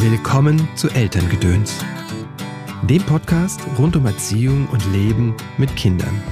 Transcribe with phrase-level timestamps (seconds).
[0.00, 1.74] Willkommen zu Elterngedöns,
[2.82, 6.22] dem Podcast rund um Erziehung und Leben mit Kindern.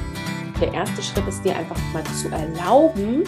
[0.61, 3.25] Der erste Schritt ist dir einfach mal zu erlauben,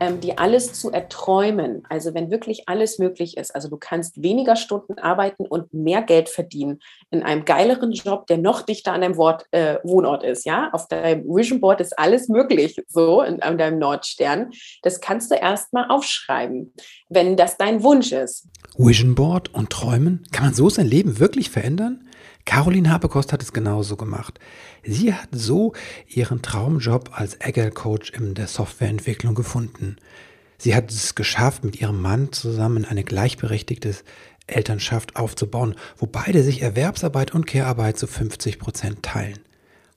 [0.00, 1.82] ähm, dir alles zu erträumen.
[1.88, 3.54] Also wenn wirklich alles möglich ist.
[3.54, 8.38] Also du kannst weniger Stunden arbeiten und mehr Geld verdienen in einem geileren Job, der
[8.38, 10.44] noch dichter an deinem Wort, äh, Wohnort ist.
[10.44, 12.80] Ja, auf deinem Vision Board ist alles möglich.
[12.88, 14.50] So in, an deinem Nordstern.
[14.82, 16.72] Das kannst du erstmal aufschreiben,
[17.08, 18.46] wenn das dein Wunsch ist.
[18.76, 20.26] Vision Board und Träumen?
[20.32, 22.07] Kann man so sein Leben wirklich verändern?
[22.48, 24.40] Caroline Habekost hat es genauso gemacht.
[24.82, 25.74] Sie hat so
[26.08, 29.96] ihren Traumjob als Agile Coach in der Softwareentwicklung gefunden.
[30.56, 33.94] Sie hat es geschafft, mit ihrem Mann zusammen eine gleichberechtigte
[34.46, 39.40] Elternschaft aufzubauen, wo beide sich Erwerbsarbeit und Care-Arbeit zu 50 Prozent teilen.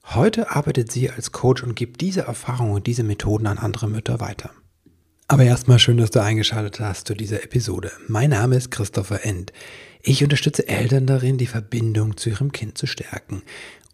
[0.03, 4.19] Heute arbeitet sie als Coach und gibt diese Erfahrungen und diese Methoden an andere Mütter
[4.19, 4.51] weiter.
[5.31, 7.93] Aber erstmal schön, dass du eingeschaltet hast zu dieser Episode.
[8.09, 9.53] Mein Name ist Christopher End.
[10.01, 13.41] Ich unterstütze Eltern darin, die Verbindung zu ihrem Kind zu stärken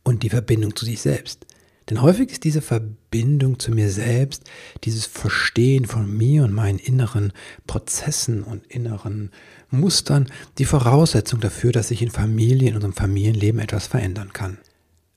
[0.02, 1.46] und die Verbindung zu sich selbst.
[1.92, 4.46] Denn häufig ist diese Verbindung zu mir selbst,
[4.84, 7.32] dieses Verstehen von mir und meinen inneren
[7.68, 9.30] Prozessen und inneren
[9.70, 14.58] Mustern die Voraussetzung dafür, dass sich in Familie, in unserem Familienleben etwas verändern kann.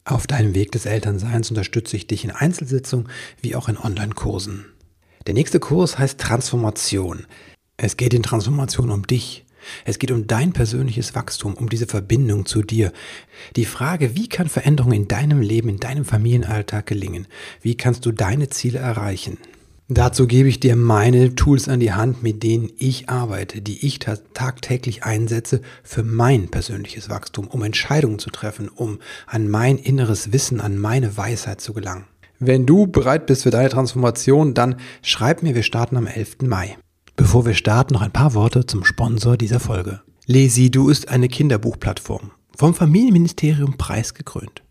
[0.05, 3.09] Auf deinem Weg des Elternseins unterstütze ich dich in Einzelsitzungen
[3.41, 4.67] wie auch in Online-Kursen.
[5.27, 7.27] Der nächste Kurs heißt Transformation.
[7.77, 9.45] Es geht in Transformation um dich,
[9.85, 12.93] es geht um dein persönliches Wachstum, um diese Verbindung zu dir.
[13.57, 17.27] Die Frage, wie kann Veränderung in deinem Leben, in deinem Familienalltag gelingen?
[17.61, 19.39] Wie kannst du deine Ziele erreichen?
[19.93, 23.99] Dazu gebe ich dir meine Tools an die Hand, mit denen ich arbeite, die ich
[23.99, 30.61] tagtäglich einsetze für mein persönliches Wachstum, um Entscheidungen zu treffen, um an mein inneres Wissen,
[30.61, 32.05] an meine Weisheit zu gelangen.
[32.43, 36.39] Wenn du bereit bist für deine Transformation, dann schreib mir, wir starten am 11.
[36.45, 36.79] Mai.
[37.15, 40.01] Bevor wir starten, noch ein paar Worte zum Sponsor dieser Folge.
[40.25, 44.63] Lesidu ist eine Kinderbuchplattform, vom Familienministerium preisgekrönt.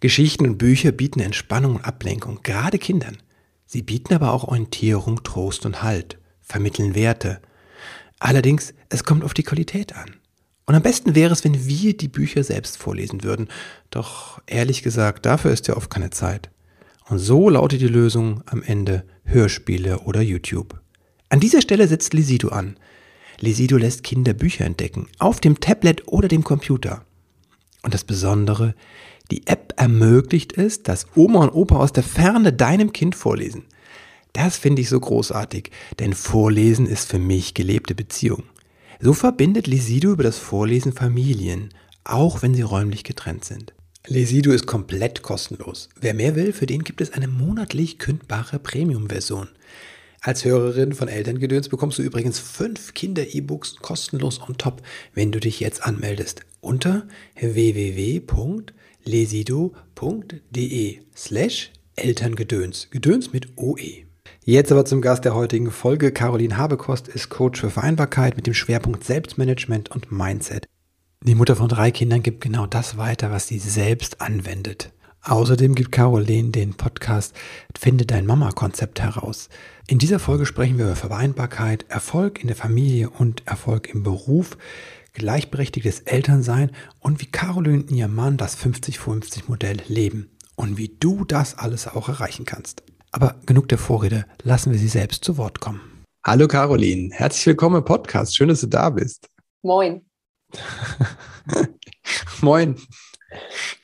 [0.00, 3.16] Geschichten und Bücher bieten Entspannung und Ablenkung, gerade Kindern.
[3.64, 7.40] Sie bieten aber auch Orientierung, Trost und Halt, vermitteln Werte.
[8.18, 10.16] Allerdings, es kommt auf die Qualität an.
[10.66, 13.48] Und am besten wäre es, wenn wir die Bücher selbst vorlesen würden.
[13.90, 16.50] Doch ehrlich gesagt, dafür ist ja oft keine Zeit.
[17.08, 20.80] Und so lautet die Lösung am Ende Hörspiele oder YouTube.
[21.30, 22.76] An dieser Stelle setzt Lisido an.
[23.40, 27.04] Lisido lässt Kinder Bücher entdecken, auf dem Tablet oder dem Computer.
[27.82, 28.74] Und das Besondere,
[29.30, 33.64] die App ermöglicht es, dass Oma und Opa aus der Ferne deinem Kind vorlesen.
[34.32, 38.44] Das finde ich so großartig, denn Vorlesen ist für mich gelebte Beziehung.
[39.00, 41.70] So verbindet Lisido über das Vorlesen Familien,
[42.04, 43.72] auch wenn sie räumlich getrennt sind.
[44.06, 45.88] Lesido ist komplett kostenlos.
[46.00, 49.48] Wer mehr will, für den gibt es eine monatlich kündbare Premium-Version.
[50.20, 54.82] Als Hörerin von Elterngedöns bekommst du übrigens fünf Kinder-E-Books kostenlos on top,
[55.14, 57.06] wenn du dich jetzt anmeldest unter
[57.38, 58.18] www.lesido.de
[61.16, 62.88] slash Elterngedöns.
[62.90, 64.04] Gedöns mit OE.
[64.44, 66.10] Jetzt aber zum Gast der heutigen Folge.
[66.10, 70.66] Caroline Habekost ist Coach für Vereinbarkeit mit dem Schwerpunkt Selbstmanagement und Mindset.
[71.24, 74.92] Die Mutter von drei Kindern gibt genau das weiter, was sie selbst anwendet.
[75.22, 77.34] Außerdem gibt Caroline den Podcast
[77.76, 79.48] Finde dein Mama-Konzept heraus.
[79.88, 84.56] In dieser Folge sprechen wir über Vereinbarkeit, Erfolg in der Familie und Erfolg im Beruf,
[85.12, 86.70] gleichberechtigtes Elternsein
[87.00, 92.08] und wie Caroline und ihr Mann das 50-50-Modell leben und wie du das alles auch
[92.08, 92.84] erreichen kannst.
[93.10, 95.80] Aber genug der Vorrede, lassen wir sie selbst zu Wort kommen.
[96.24, 98.36] Hallo Caroline, herzlich willkommen im Podcast.
[98.36, 99.28] Schön, dass du da bist.
[99.62, 100.07] Moin.
[102.40, 102.76] Moin.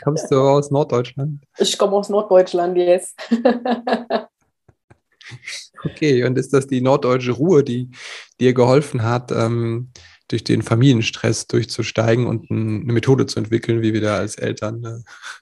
[0.03, 1.43] Kommst du aus Norddeutschland?
[1.59, 3.15] Ich komme aus Norddeutschland, yes.
[5.85, 7.91] okay, und ist das die norddeutsche Ruhe, die
[8.41, 9.91] dir geholfen hat, ähm,
[10.29, 14.99] durch den Familienstress durchzusteigen und eine Methode zu entwickeln, wie wir da als Eltern äh,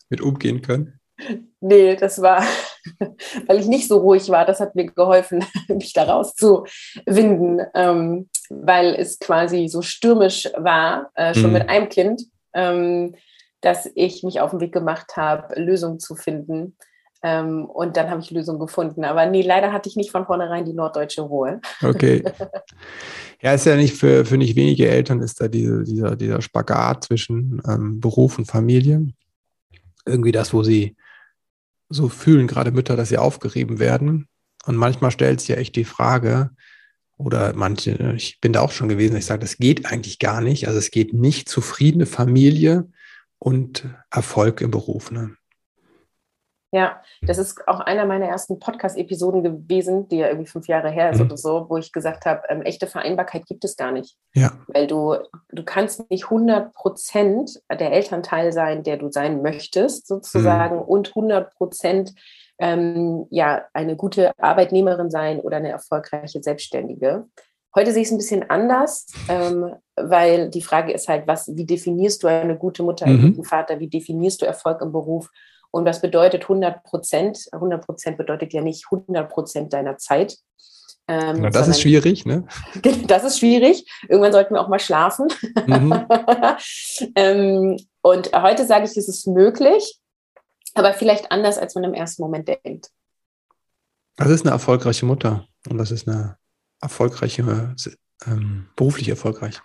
[0.08, 0.98] mit umgehen können?
[1.60, 2.44] Nee, das war,
[3.46, 4.44] weil ich nicht so ruhig war.
[4.44, 11.34] Das hat mir geholfen, mich da rauszuwinden, ähm, weil es quasi so stürmisch war, äh,
[11.34, 11.52] schon mhm.
[11.52, 12.22] mit einem Kind.
[12.54, 13.14] Ähm,
[13.62, 16.76] dass ich mich auf den Weg gemacht habe, Lösungen zu finden.
[17.22, 19.04] Ähm, und dann habe ich Lösungen gefunden.
[19.04, 21.60] Aber nee, leider hatte ich nicht von vornherein die norddeutsche Ruhe.
[21.82, 22.22] Okay.
[23.44, 27.02] Ja, ist ja nicht für, für nicht wenige Eltern ist da diese, dieser, dieser Spagat
[27.02, 29.08] zwischen ähm, Beruf und Familie.
[30.06, 30.94] Irgendwie das, wo sie
[31.92, 34.28] so fühlen, gerade Mütter, dass sie aufgerieben werden.
[34.66, 36.50] Und manchmal stellt sich ja echt die Frage,
[37.16, 40.66] oder manche, ich bin da auch schon gewesen, ich sage, das geht eigentlich gar nicht.
[40.66, 42.88] Also es geht nicht zufriedene Familie
[43.38, 45.10] und Erfolg im Beruf.
[45.10, 45.36] Ne?
[46.74, 51.10] Ja, das ist auch einer meiner ersten Podcast-Episoden gewesen, die ja irgendwie fünf Jahre her
[51.10, 51.26] ist mhm.
[51.26, 54.16] oder so, wo ich gesagt habe, ähm, echte Vereinbarkeit gibt es gar nicht.
[54.32, 54.52] Ja.
[54.68, 55.16] Weil du,
[55.50, 60.82] du kannst nicht 100 Prozent der Elternteil sein, der du sein möchtest, sozusagen, mhm.
[60.82, 62.14] und 100 Prozent
[62.58, 67.26] ähm, ja, eine gute Arbeitnehmerin sein oder eine erfolgreiche Selbstständige.
[67.74, 71.66] Heute sehe ich es ein bisschen anders, ähm, weil die Frage ist halt, was, wie
[71.66, 73.30] definierst du eine gute Mutter, einen mhm.
[73.30, 75.28] guten Vater, wie definierst du Erfolg im Beruf?
[75.72, 77.48] Und was bedeutet 100 Prozent?
[77.50, 80.36] 100 Prozent bedeutet ja nicht 100 Prozent deiner Zeit.
[81.08, 82.46] Ähm, Na, das ist schwierig, ne?
[83.06, 83.90] Das ist schwierig.
[84.08, 85.28] Irgendwann sollten wir auch mal schlafen.
[85.66, 86.06] Mhm.
[87.16, 89.98] ähm, und heute sage ich, es ist möglich,
[90.74, 92.90] aber vielleicht anders, als man im ersten Moment denkt.
[94.16, 96.36] Das ist eine erfolgreiche Mutter und das ist eine
[96.82, 97.74] erfolgreiche,
[98.26, 99.60] ähm, beruflich erfolgreich.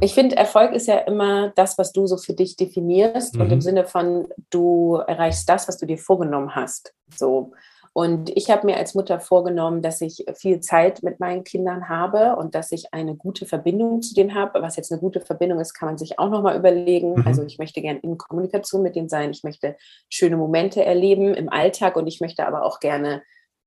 [0.00, 3.40] Ich finde, Erfolg ist ja immer das, was du so für dich definierst mhm.
[3.40, 3.62] und im mhm.
[3.62, 6.94] Sinne von, du erreichst das, was du dir vorgenommen hast.
[7.14, 7.52] So.
[7.96, 12.36] Und ich habe mir als Mutter vorgenommen, dass ich viel Zeit mit meinen Kindern habe
[12.36, 14.60] und dass ich eine gute Verbindung zu denen habe.
[14.60, 17.14] Was jetzt eine gute Verbindung ist, kann man sich auch nochmal überlegen.
[17.14, 17.26] Mhm.
[17.26, 19.30] Also ich möchte gerne in Kommunikation mit denen sein.
[19.30, 19.76] Ich möchte
[20.10, 23.22] schöne Momente erleben im Alltag und ich möchte aber auch gerne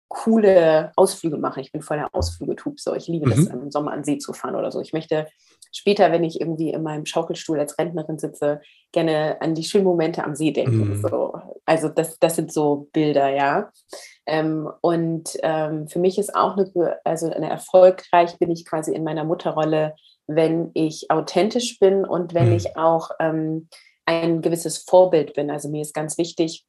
[0.10, 1.62] coole Ausflüge machen.
[1.62, 2.80] Ich bin voll der Ausflügetub.
[2.80, 3.30] So, ich liebe mhm.
[3.32, 4.80] das, im Sommer an See zu fahren oder so.
[4.80, 5.26] Ich möchte
[5.72, 8.62] später, wenn ich irgendwie in meinem Schaukelstuhl als Rentnerin sitze,
[8.92, 10.90] gerne an die schönen Momente am See denken.
[10.90, 11.02] Mhm.
[11.02, 11.34] So.
[11.66, 13.72] Also das, das sind so Bilder, ja.
[14.26, 19.04] Ähm, und ähm, für mich ist auch eine, also eine erfolgreich bin ich quasi in
[19.04, 19.96] meiner Mutterrolle,
[20.28, 22.56] wenn ich authentisch bin und wenn mhm.
[22.56, 23.68] ich auch ähm,
[24.06, 25.52] ein gewisses Vorbild bin.
[25.52, 26.66] Also mir ist ganz wichtig,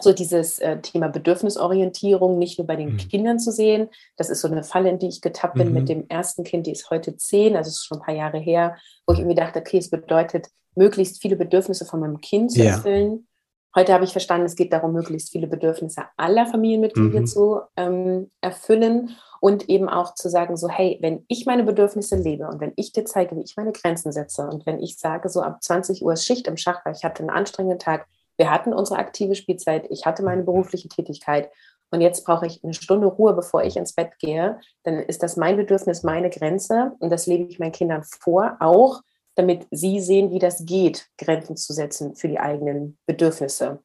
[0.00, 2.96] so dieses äh, Thema Bedürfnisorientierung nicht nur bei den mhm.
[2.96, 3.88] Kindern zu sehen.
[4.16, 5.74] Das ist so eine Falle, in die ich getappt bin mhm.
[5.74, 8.76] mit dem ersten Kind, die ist heute zehn, also ist schon ein paar Jahre her,
[9.06, 13.26] wo ich irgendwie dachte, okay, es bedeutet, möglichst viele Bedürfnisse von meinem Kind zu erfüllen.
[13.74, 17.26] Heute habe ich verstanden, es geht darum, möglichst viele Bedürfnisse aller Familienmitglieder mhm.
[17.26, 22.46] zu ähm, erfüllen und eben auch zu sagen, so, hey, wenn ich meine Bedürfnisse lebe
[22.48, 25.40] und wenn ich dir zeige, wie ich meine Grenzen setze und wenn ich sage, so
[25.40, 28.06] ab 20 Uhr ist Schicht im Schach, weil ich hatte einen anstrengenden Tag,
[28.36, 31.50] wir hatten unsere aktive Spielzeit, ich hatte meine berufliche Tätigkeit
[31.90, 35.36] und jetzt brauche ich eine Stunde Ruhe, bevor ich ins Bett gehe, dann ist das
[35.36, 39.02] mein Bedürfnis, meine Grenze und das lebe ich meinen Kindern vor, auch
[39.34, 43.80] damit sie sehen, wie das geht, Grenzen zu setzen für die eigenen Bedürfnisse.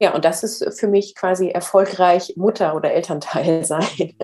[0.00, 4.14] Ja, und das ist für mich quasi erfolgreich Mutter oder Elternteil sein.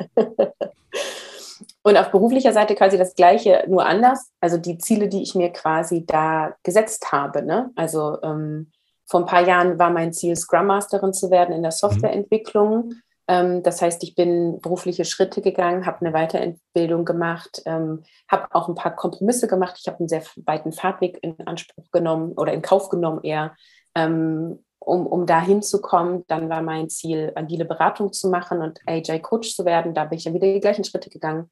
[1.83, 4.31] und auf beruflicher Seite quasi das Gleiche, nur anders.
[4.41, 7.43] Also die Ziele, die ich mir quasi da gesetzt habe.
[7.43, 7.71] Ne?
[7.75, 8.71] Also ähm,
[9.07, 11.77] vor ein paar Jahren war mein Ziel, Scrum Masterin zu werden in der mhm.
[11.77, 12.95] Softwareentwicklung.
[13.27, 18.69] Ähm, das heißt, ich bin berufliche Schritte gegangen, habe eine Weiterbildung gemacht, ähm, habe auch
[18.69, 19.77] ein paar Kompromisse gemacht.
[19.79, 23.55] Ich habe einen sehr weiten Fahrtweg in Anspruch genommen oder in Kauf genommen eher,
[23.95, 26.25] ähm, um, um da hinzukommen.
[26.29, 29.95] Dann war mein Ziel, agile Beratung zu machen und AJ-Coach zu werden.
[29.95, 31.51] Da bin ich ja wieder die gleichen Schritte gegangen.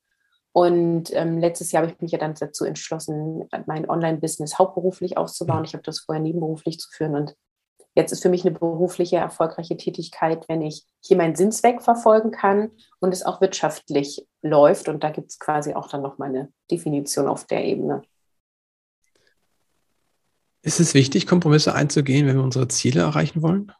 [0.52, 5.60] Und ähm, letztes Jahr habe ich mich ja dann dazu entschlossen, mein Online-Business hauptberuflich aufzubauen.
[5.60, 5.64] Mhm.
[5.64, 7.14] Ich habe das vorher nebenberuflich zu führen.
[7.14, 7.34] Und
[7.94, 12.70] jetzt ist für mich eine berufliche, erfolgreiche Tätigkeit, wenn ich hier meinen Sinnzweck verfolgen kann
[13.00, 14.88] und es auch wirtschaftlich läuft.
[14.88, 18.02] Und da gibt es quasi auch dann noch meine Definition auf der Ebene.
[20.62, 23.72] Ist es wichtig, Kompromisse einzugehen, wenn wir unsere Ziele erreichen wollen?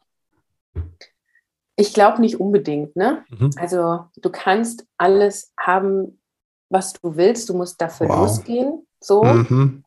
[1.75, 2.95] Ich glaube nicht unbedingt.
[2.95, 3.23] Ne?
[3.29, 3.51] Mhm.
[3.55, 6.19] Also du kannst alles haben,
[6.73, 8.17] was du willst, du musst dafür wow.
[8.17, 8.85] losgehen.
[8.99, 9.23] So.
[9.23, 9.83] Mhm.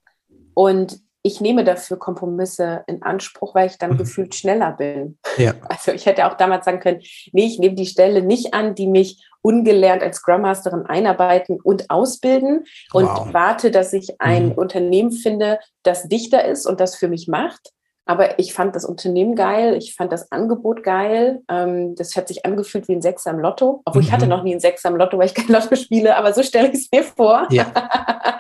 [0.55, 3.99] Und ich nehme dafür Kompromisse in Anspruch, weil ich dann mhm.
[3.99, 5.19] gefühlt schneller bin.
[5.37, 5.55] Ja.
[5.69, 7.01] Also ich hätte auch damals sagen können,
[7.33, 11.91] nee, ich nehme die Stelle nicht an, die mich ungelernt als Scrum Masterin einarbeiten und
[11.91, 13.29] ausbilden und wow.
[13.33, 14.53] warte, dass ich ein mhm.
[14.53, 17.73] Unternehmen finde, das dichter ist und das für mich macht,
[18.09, 21.43] aber ich fand das Unternehmen geil, ich fand das Angebot geil.
[21.49, 23.83] Ähm, das hat sich angefühlt wie ein Sechser im Lotto.
[23.85, 24.07] Obwohl mhm.
[24.07, 24.31] ich hatte mhm.
[24.31, 26.75] noch nie ein Sechser im Lotto, weil ich kein Lotto spiele, aber so stelle ich
[26.75, 27.49] es mir vor.
[27.51, 27.67] Ja.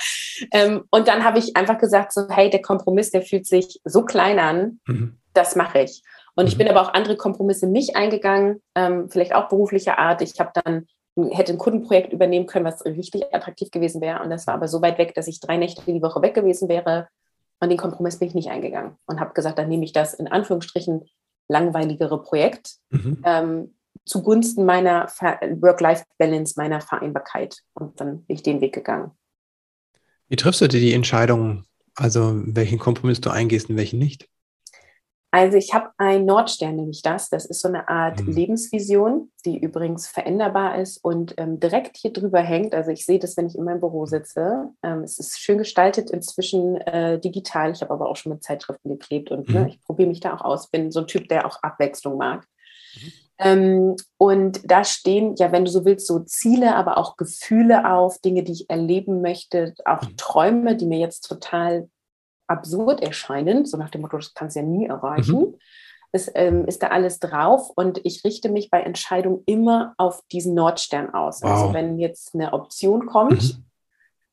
[0.53, 4.03] ähm, und dann habe ich einfach gesagt, so, hey, der Kompromiss, der fühlt sich so
[4.03, 5.19] klein an, mhm.
[5.35, 6.03] das mache ich.
[6.37, 6.49] Und mhm.
[6.49, 10.23] ich bin aber auch andere Kompromisse nicht eingegangen, ähm, vielleicht auch beruflicher Art.
[10.23, 10.87] Ich habe dann
[11.33, 14.23] hätte ein Kundenprojekt übernehmen können, was richtig attraktiv gewesen wäre.
[14.23, 16.69] Und das war aber so weit weg, dass ich drei Nächte die Woche weg gewesen
[16.69, 17.09] wäre
[17.61, 20.29] und den Kompromiss bin ich nicht eingegangen und habe gesagt, dann nehme ich das in
[20.29, 21.05] Anführungsstrichen
[21.49, 23.23] langweiligere Projekt mhm.
[23.25, 27.59] ähm, zugunsten meiner Work-Life-Balance, meiner Vereinbarkeit.
[27.75, 29.13] Und dann bin ich den Weg gegangen.
[30.29, 34.29] Wie triffst du dir die Entscheidung, also welchen Kompromiss du eingehst und welchen nicht?
[35.37, 37.28] Also ich habe ein Nordstern, nämlich das.
[37.28, 38.33] Das ist so eine Art Mhm.
[38.33, 42.75] Lebensvision, die übrigens veränderbar ist und ähm, direkt hier drüber hängt.
[42.75, 44.71] Also ich sehe das, wenn ich in meinem Büro sitze.
[44.83, 47.71] Ähm, es ist schön gestaltet, inzwischen äh, digital.
[47.73, 49.66] Ich habe aber auch schon mit Zeitschriften geklebt und ne, Mhm.
[49.66, 50.71] ich probiere mich da auch aus.
[50.71, 52.47] Bin so ein Typ, der auch Abwechslung mag.
[52.95, 53.12] Mhm.
[53.38, 58.19] Ähm, und da stehen, ja, wenn du so willst, so Ziele, aber auch Gefühle auf,
[58.21, 60.16] Dinge, die ich erleben möchte, auch Mhm.
[60.16, 61.90] Träume, die mir jetzt total
[62.47, 65.38] absurd erscheinen, so nach dem Motto, das kannst du ja nie erreichen.
[65.41, 65.55] Mhm.
[66.12, 70.55] Es ähm, ist da alles drauf und ich richte mich bei Entscheidungen immer auf diesen
[70.55, 71.43] Nordstern aus.
[71.43, 71.50] Wow.
[71.50, 73.65] Also wenn jetzt eine Option kommt, Mhm.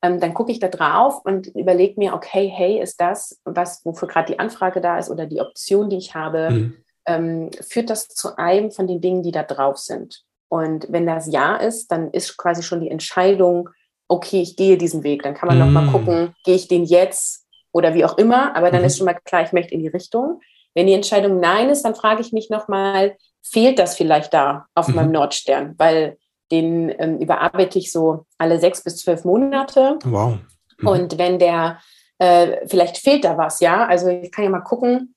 [0.03, 4.07] ähm, dann gucke ich da drauf und überlege mir, okay, hey, ist das, was, wofür
[4.07, 6.73] gerade die Anfrage da ist oder die Option, die ich habe, Mhm.
[7.05, 10.23] ähm, führt das zu einem von den Dingen, die da drauf sind.
[10.49, 13.69] Und wenn das Ja ist, dann ist quasi schon die Entscheidung,
[14.07, 15.23] okay, ich gehe diesen Weg.
[15.23, 15.73] Dann kann man noch Mm.
[15.73, 17.42] mal gucken, gehe ich den jetzt
[17.73, 18.87] oder wie auch immer, aber dann Mhm.
[18.87, 20.39] ist schon mal klar, ich möchte in die Richtung.
[20.73, 24.67] Wenn die Entscheidung Nein ist, dann frage ich mich noch mal, fehlt das vielleicht da
[24.75, 24.95] auf Mhm.
[24.95, 25.75] meinem Nordstern?
[25.77, 26.17] Weil
[26.51, 29.97] den ähm, überarbeite ich so alle sechs bis zwölf Monate.
[30.05, 30.37] Wow.
[30.77, 30.87] Mhm.
[30.87, 31.79] Und wenn der,
[32.19, 33.85] äh, vielleicht fehlt da was, ja.
[33.87, 35.15] Also ich kann ja mal gucken.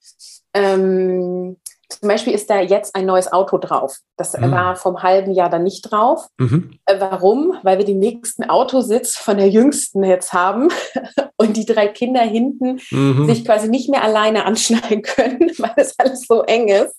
[0.55, 1.57] Ähm,
[1.89, 3.99] zum Beispiel ist da jetzt ein neues Auto drauf.
[4.17, 4.51] Das Mhm.
[4.51, 6.27] war vom halben Jahr dann nicht drauf.
[6.39, 6.79] Mhm.
[6.87, 7.57] Äh, warum?
[7.63, 10.69] Weil wir den nächsten Autositz von der Jüngsten jetzt haben
[11.37, 13.27] und die drei Kinder hinten Mhm.
[13.27, 16.95] sich quasi nicht mehr alleine anschneiden können, weil es alles so eng ist.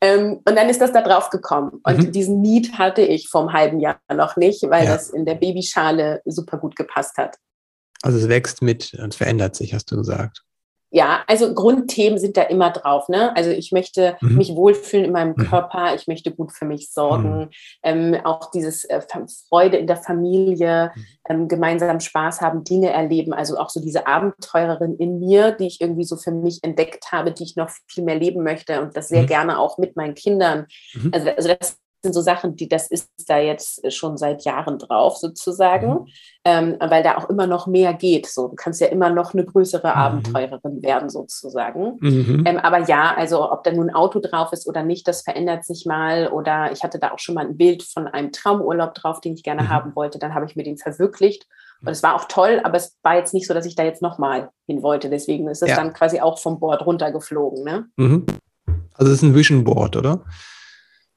[0.00, 1.80] Ähm, und dann ist das da drauf gekommen.
[1.84, 2.12] Und Mhm.
[2.12, 4.92] diesen Need hatte ich vom halben Jahr noch nicht, weil Ja.
[4.92, 7.36] das in der Babyschale super gut gepasst hat.
[8.02, 10.42] Also es wächst mit und verändert sich, hast du gesagt.
[10.96, 13.10] Ja, also Grundthemen sind da immer drauf.
[13.10, 13.36] Ne?
[13.36, 14.36] Also ich möchte Mhm.
[14.38, 15.42] mich wohlfühlen in meinem Mhm.
[15.50, 17.50] Körper, ich möchte gut für mich sorgen,
[17.82, 19.02] ähm, auch dieses äh,
[19.50, 21.06] Freude in der Familie, Mhm.
[21.28, 23.34] ähm, gemeinsam Spaß haben, Dinge erleben.
[23.34, 27.30] Also auch so diese Abenteurerin in mir, die ich irgendwie so für mich entdeckt habe,
[27.30, 29.26] die ich noch viel mehr leben möchte und das sehr Mhm.
[29.26, 30.64] gerne auch mit meinen Kindern.
[30.94, 31.10] Mhm.
[31.12, 31.76] Also, also das
[32.06, 36.06] sind so Sachen, die das ist da jetzt schon seit Jahren drauf sozusagen, Mhm.
[36.44, 38.26] ähm, weil da auch immer noch mehr geht.
[38.26, 39.94] So, du kannst ja immer noch eine größere Mhm.
[39.94, 41.98] Abenteurerin werden sozusagen.
[42.00, 42.44] Mhm.
[42.46, 45.64] Ähm, aber ja, also ob da nun ein Auto drauf ist oder nicht, das verändert
[45.64, 46.28] sich mal.
[46.28, 49.42] Oder ich hatte da auch schon mal ein Bild von einem Traumurlaub drauf, den ich
[49.42, 49.68] gerne Mhm.
[49.68, 50.18] haben wollte.
[50.18, 51.46] Dann habe ich mir den verwirklicht.
[51.82, 54.00] Und es war auch toll, aber es war jetzt nicht so, dass ich da jetzt
[54.00, 55.10] nochmal hin wollte.
[55.10, 55.76] Deswegen ist es Ja.
[55.76, 57.64] dann quasi auch vom Board runtergeflogen.
[57.64, 57.84] Ne?
[57.96, 58.24] Mhm.
[58.94, 60.20] Also es ist ein Vision Board, oder?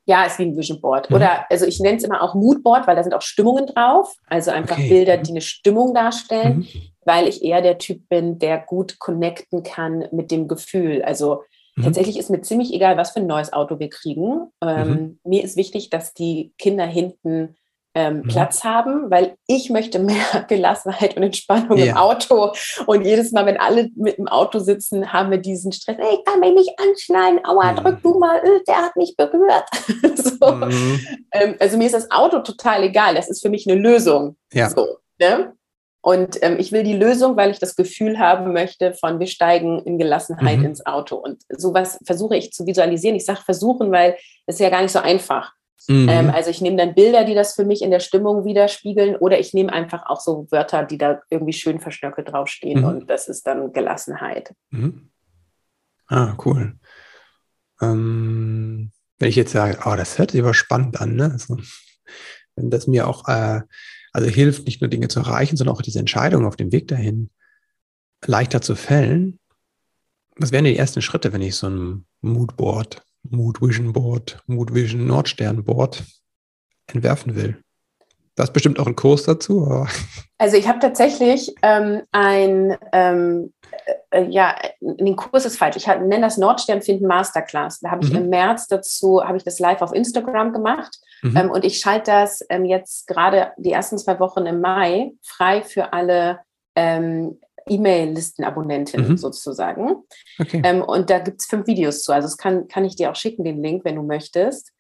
[0.10, 1.08] Ja, ist wie ein Vision Board.
[1.12, 1.18] Mhm.
[1.18, 4.16] Oder also ich nenne es immer auch Mood Board, weil da sind auch Stimmungen drauf.
[4.28, 4.90] Also einfach Okay.
[4.90, 6.68] Bilder, die eine Stimmung darstellen, Mhm.
[7.06, 11.04] weil ich eher der Typ bin, der gut connecten kann mit dem Gefühl.
[11.04, 11.44] Also
[11.76, 11.84] Mhm.
[11.84, 14.48] tatsächlich ist mir ziemlich egal, was für ein neues Auto wir kriegen.
[14.64, 15.20] Ähm, Mhm.
[15.24, 17.56] Mir ist wichtig, dass die Kinder hinten
[18.00, 18.28] ähm, Mhm.
[18.30, 20.16] Platz haben, weil ich möchte mehr
[20.48, 21.96] Gelassenheit und Entspannung im Ja.
[21.98, 22.52] Auto.
[22.86, 25.98] Und jedes Mal, wenn alle mit dem Auto sitzen, haben wir diesen Stress.
[26.00, 27.46] Ey, ich kann mich nicht anschneiden.
[27.46, 27.76] Aua, Mhm.
[27.78, 28.38] drück du mal.
[28.38, 29.66] äh, Der hat mich berührt.
[30.18, 30.52] so.
[30.54, 31.00] Mhm.
[31.34, 33.16] ähm, also mir ist das Auto total egal.
[33.16, 34.36] Das ist für mich eine Lösung.
[34.54, 34.70] Ja.
[34.70, 34.88] So,
[35.20, 35.54] ne?
[36.02, 39.80] Und ähm, ich will die Lösung, weil ich das Gefühl haben möchte von wir steigen
[39.84, 40.66] in Gelassenheit Mhm.
[40.68, 41.18] ins Auto.
[41.18, 43.18] Und sowas versuche ich zu visualisieren.
[43.18, 44.16] Ich sage versuchen, weil
[44.46, 45.52] es ist ja gar nicht so einfach.
[45.88, 46.10] Mhm.
[46.10, 49.40] Ähm, also ich nehme dann Bilder, die das für mich in der Stimmung widerspiegeln, oder
[49.40, 52.86] ich nehme einfach auch so Wörter, die da irgendwie schön verschnörkelt draufstehen Mhm.
[52.86, 54.54] und das ist dann Gelassenheit.
[54.72, 55.10] Mhm.
[56.08, 56.78] Ah, cool.
[57.82, 61.32] Ähm, wenn ich jetzt sage, oh, das hört sich aber spannend an, ne?
[61.32, 61.58] Also,
[62.56, 63.62] wenn das mir auch äh,
[64.12, 67.30] also hilft, nicht nur Dinge zu erreichen, sondern auch diese Entscheidung auf dem Weg dahin
[68.26, 69.40] leichter zu fällen.
[70.36, 75.06] Was wären die ersten Schritte, wenn ich so ein Moodboard, Mood Vision Board, Mood Vision
[75.08, 76.04] Nordstern Board
[76.88, 77.62] entwerfen will?
[78.36, 79.66] Da ist bestimmt auch ein Kurs dazu.
[79.66, 79.88] Aber
[80.38, 83.52] Also ich habe tatsächlich ähm, ein, ähm,
[84.12, 85.76] äh, ja, den Kurs ist falsch.
[85.76, 87.82] Ich nenne das Nordstern finden Masterclass.
[87.82, 88.18] Da habe ich Mhm.
[88.20, 90.96] im März dazu, habe ich das live auf Instagram gemacht.
[91.22, 91.36] Mhm.
[91.36, 95.62] Ähm, und ich schalte das ähm, jetzt gerade die ersten zwei Wochen im Mai frei
[95.62, 96.40] für alle
[97.70, 99.18] E-Mail-Listenabonnentinnen Mhm.
[99.18, 99.96] sozusagen.
[100.40, 100.62] okay.
[100.64, 102.12] Ähm, und da gibt es fünf Videos zu.
[102.12, 104.72] Also das kann, kann ich dir auch schicken, den Link, wenn du möchtest.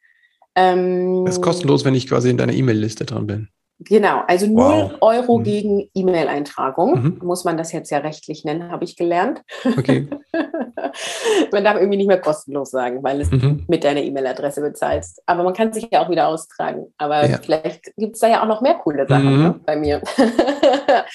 [0.55, 3.49] Ähm, das ist kostenlos, wenn ich quasi in deiner E-Mail-Liste dran bin.
[3.81, 4.91] Genau, also 0 Wow.
[4.99, 5.43] Euro Mhm.
[5.43, 7.01] gegen E-Mail-Eintragung.
[7.01, 7.19] Mhm.
[7.23, 9.41] Muss man das jetzt ja rechtlich nennen, habe ich gelernt.
[9.63, 10.09] Okay.
[11.53, 13.63] man darf irgendwie nicht mehr kostenlos sagen, weil es Mhm.
[13.69, 15.21] mit deiner E-Mail-Adresse bezahlst.
[15.25, 16.93] Aber man kann sich ja auch wieder austragen.
[16.97, 17.39] Aber Ja.
[17.41, 19.43] vielleicht gibt es da ja auch noch mehr coole Sachen Mhm.
[19.43, 20.01] ne, bei mir.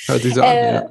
[0.06, 0.90] Hört sich so an, Äh, ja.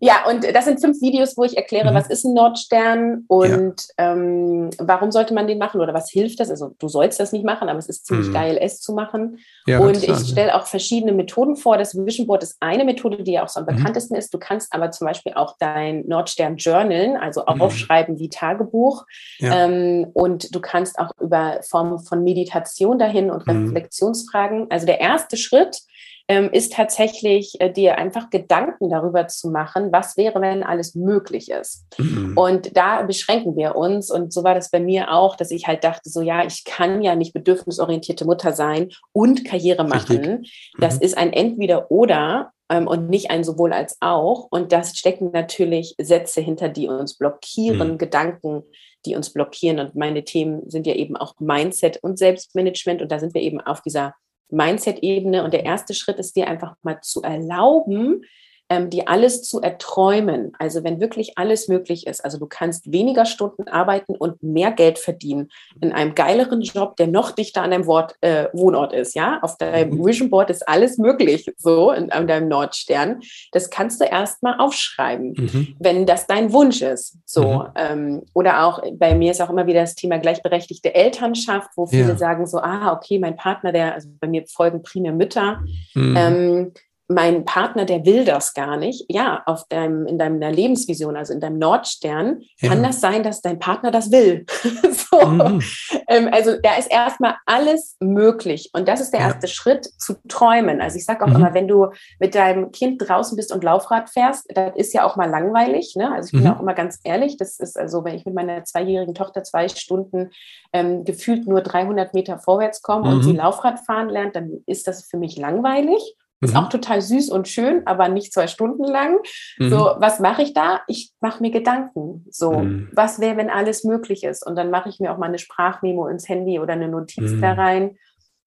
[0.00, 1.94] Ja, und das sind fünf Videos, wo ich erkläre, mhm.
[1.94, 4.12] was ist ein Nordstern und ja.
[4.12, 6.50] ähm, warum sollte man den machen oder was hilft das?
[6.50, 8.32] Also du sollst das nicht machen, aber es ist ziemlich mhm.
[8.32, 9.38] geil, es zu machen.
[9.66, 11.76] Ja, und ich stelle auch verschiedene Methoden vor.
[11.76, 13.76] Das Vision Board ist eine Methode, die ja auch so am mhm.
[13.76, 14.32] bekanntesten ist.
[14.32, 17.60] Du kannst aber zum Beispiel auch dein Nordstern journalen, also mhm.
[17.60, 19.04] aufschreiben wie Tagebuch.
[19.38, 19.66] Ja.
[19.66, 23.66] Ähm, und du kannst auch über Formen von Meditation dahin und mhm.
[23.66, 24.70] Reflexionsfragen.
[24.70, 25.82] Also der erste Schritt
[26.26, 31.84] ist tatsächlich äh, dir einfach Gedanken darüber zu machen, was wäre, wenn alles möglich ist.
[31.98, 32.36] Mhm.
[32.36, 34.10] Und da beschränken wir uns.
[34.10, 37.02] Und so war das bei mir auch, dass ich halt dachte, so ja, ich kann
[37.02, 40.22] ja nicht bedürfnisorientierte Mutter sein und Karriere machen.
[40.22, 40.44] Mhm.
[40.80, 44.48] Das ist ein Entweder-Oder ähm, und nicht ein sowohl als auch.
[44.50, 47.98] Und das stecken natürlich Sätze hinter, die uns blockieren, mhm.
[47.98, 48.62] Gedanken,
[49.04, 49.78] die uns blockieren.
[49.78, 53.02] Und meine Themen sind ja eben auch Mindset und Selbstmanagement.
[53.02, 54.14] Und da sind wir eben auf dieser
[54.50, 55.44] Mindset-Ebene.
[55.44, 58.22] Und der erste Schritt ist dir einfach mal zu erlauben,
[58.70, 60.52] ähm, die alles zu erträumen.
[60.58, 62.24] Also wenn wirklich alles möglich ist.
[62.24, 67.06] Also du kannst weniger Stunden arbeiten und mehr Geld verdienen in einem geileren Job, der
[67.06, 69.14] noch dichter an deinem Wort, äh, Wohnort ist.
[69.14, 70.06] Ja, auf deinem mhm.
[70.06, 73.20] Vision Board ist alles möglich, so in, an deinem Nordstern.
[73.52, 75.76] Das kannst du erstmal aufschreiben, mhm.
[75.78, 77.18] wenn das dein Wunsch ist.
[77.26, 77.68] So mhm.
[77.76, 82.08] ähm, oder auch bei mir ist auch immer wieder das Thema gleichberechtigte Elternschaft, wo viele
[82.08, 82.16] ja.
[82.16, 85.60] sagen so, ah okay, mein Partner, der also bei mir folgen primär Mütter.
[85.94, 86.16] Mhm.
[86.16, 86.72] Ähm,
[87.08, 89.04] mein Partner, der will das gar nicht.
[89.08, 92.70] Ja, auf deinem, in deiner Lebensvision, also in deinem Nordstern, ja.
[92.70, 94.46] kann das sein, dass dein Partner das will.
[95.10, 95.26] so.
[95.26, 95.62] mhm.
[96.08, 98.70] ähm, also da ist erstmal alles möglich.
[98.72, 99.26] Und das ist der ja.
[99.26, 100.80] erste Schritt zu träumen.
[100.80, 101.36] Also ich sage auch mhm.
[101.36, 101.88] immer, wenn du
[102.20, 105.94] mit deinem Kind draußen bist und Laufrad fährst, das ist ja auch mal langweilig.
[105.96, 106.10] Ne?
[106.10, 106.56] Also ich bin mhm.
[106.56, 110.30] auch immer ganz ehrlich, das ist also, wenn ich mit meiner zweijährigen Tochter zwei Stunden
[110.72, 113.38] ähm, gefühlt nur 300 Meter vorwärts komme und sie mhm.
[113.38, 116.16] Laufrad fahren lernt, dann ist das für mich langweilig.
[116.44, 116.60] Ist mhm.
[116.60, 119.18] auch total süß und schön, aber nicht zwei Stunden lang.
[119.58, 119.70] Mhm.
[119.70, 120.80] So, was mache ich da?
[120.86, 122.26] Ich mache mir Gedanken.
[122.30, 122.90] So, mhm.
[122.92, 124.46] was wäre, wenn alles möglich ist?
[124.46, 127.54] Und dann mache ich mir auch mal eine Sprachmemo ins Handy oder eine Notiz da
[127.54, 127.60] mhm.
[127.60, 127.96] rein.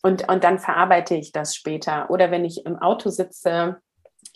[0.04, 2.10] Und, und dann verarbeite ich das später.
[2.10, 3.78] Oder wenn ich im Auto sitze,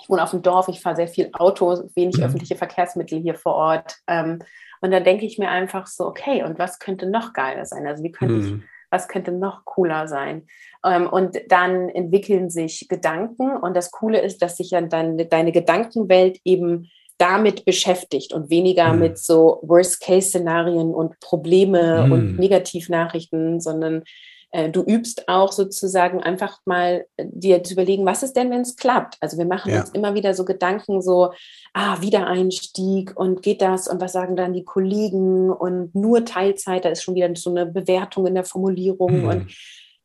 [0.01, 2.24] ich wohne auf dem Dorf, ich fahre sehr viel Auto, wenig mhm.
[2.24, 3.98] öffentliche Verkehrsmittel hier vor Ort.
[4.08, 4.39] Ähm,
[4.82, 7.86] und dann denke ich mir einfach so, okay, und was könnte noch geiler sein?
[7.86, 10.45] Also wie könnte ich mhm was könnte noch cooler sein?
[10.86, 15.51] Ähm, und dann entwickeln sich Gedanken und das Coole ist, dass sich dann deine, deine
[15.51, 19.00] Gedankenwelt eben damit beschäftigt und weniger mhm.
[19.00, 22.12] mit so Worst-Case-Szenarien und Probleme mhm.
[22.12, 24.03] und Negativnachrichten, sondern
[24.51, 28.75] du übst auch sozusagen einfach mal äh, dir zu überlegen, was ist denn, wenn es
[28.75, 29.17] klappt?
[29.22, 29.81] Also wir machen ja.
[29.81, 31.31] uns immer wieder so Gedanken, so,
[31.74, 36.89] ah, Wiedereinstieg und geht das und was sagen dann die Kollegen und nur Teilzeit, da
[36.89, 39.28] ist schon wieder so eine Bewertung in der Formulierung mhm.
[39.28, 39.52] und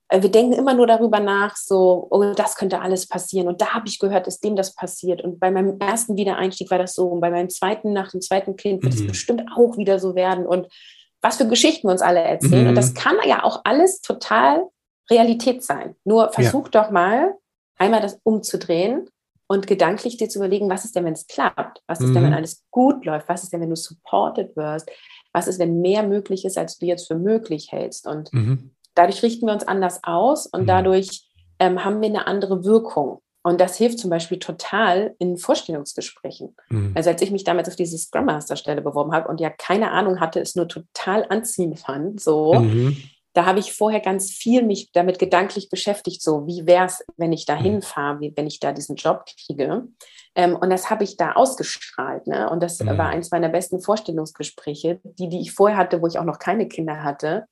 [0.09, 3.49] äh, wir denken immer nur darüber nach, so, oh, das könnte alles passieren.
[3.49, 5.23] Und da habe ich gehört, dass dem das passiert.
[5.23, 7.09] Und bei meinem ersten Wiedereinstieg war das so.
[7.09, 9.09] Und bei meinem zweiten, nach dem zweiten Kind wird es mhm.
[9.09, 10.47] bestimmt auch wieder so werden.
[10.47, 10.69] Und
[11.27, 12.63] was für Geschichten wir uns alle erzählen.
[12.63, 12.69] Mhm.
[12.69, 14.69] Und das kann ja auch alles total
[15.11, 15.97] Realität sein.
[16.05, 16.83] Nur versuch ja.
[16.83, 17.35] doch mal,
[17.79, 19.11] einmal das umzudrehen
[19.49, 21.83] und gedanklich dir zu überlegen, was ist denn, wenn es klappt?
[21.89, 22.15] Was ist mhm.
[22.15, 22.37] denn, wenn mhm.
[22.37, 23.29] alles gut läuft?
[23.29, 24.89] Was ist denn, wenn du supported wirst?
[25.33, 28.07] Was ist, wenn mehr möglich ist, als du jetzt für möglich hältst?
[28.07, 28.71] Und mhm.
[28.95, 30.67] dadurch richten wir uns anders aus und mhm.
[30.67, 33.21] dadurch ähm, haben wir eine andere Wirkung.
[33.47, 36.57] Und das hilft zum Beispiel total in Vorstellungsgesprächen.
[36.69, 36.91] Mhm.
[36.97, 39.93] Also als ich mich damals auf diese Scrum Master Stelle beworben habe und ja keine
[39.93, 42.97] Ahnung hatte, es nur total anziehen fand, so, mhm.
[43.35, 47.33] da habe ich vorher ganz viel mich damit gedanklich beschäftigt, so wie wäre es, wenn
[47.33, 47.63] ich da mhm.
[47.63, 49.85] hinfahre, wie, wenn ich da diesen Job kriege.
[50.35, 52.27] Ähm, und das habe ich da ausgestrahlt.
[52.27, 52.51] Ne?
[52.51, 52.99] Und das mhm.
[52.99, 56.67] war eines meiner besten Vorstellungsgespräche, die, die ich vorher hatte, wo ich auch noch keine
[56.67, 57.47] Kinder hatte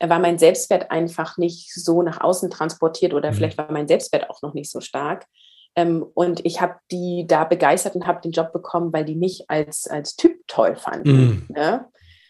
[0.00, 3.34] war mein Selbstwert einfach nicht so nach außen transportiert oder mhm.
[3.34, 5.26] vielleicht war mein Selbstwert auch noch nicht so stark.
[5.74, 9.48] Ähm, und ich habe die da begeistert und habe den Job bekommen, weil die mich
[9.48, 11.10] als, als Typ toll fanden.
[11.10, 11.46] Mhm.
[11.48, 11.86] Ne?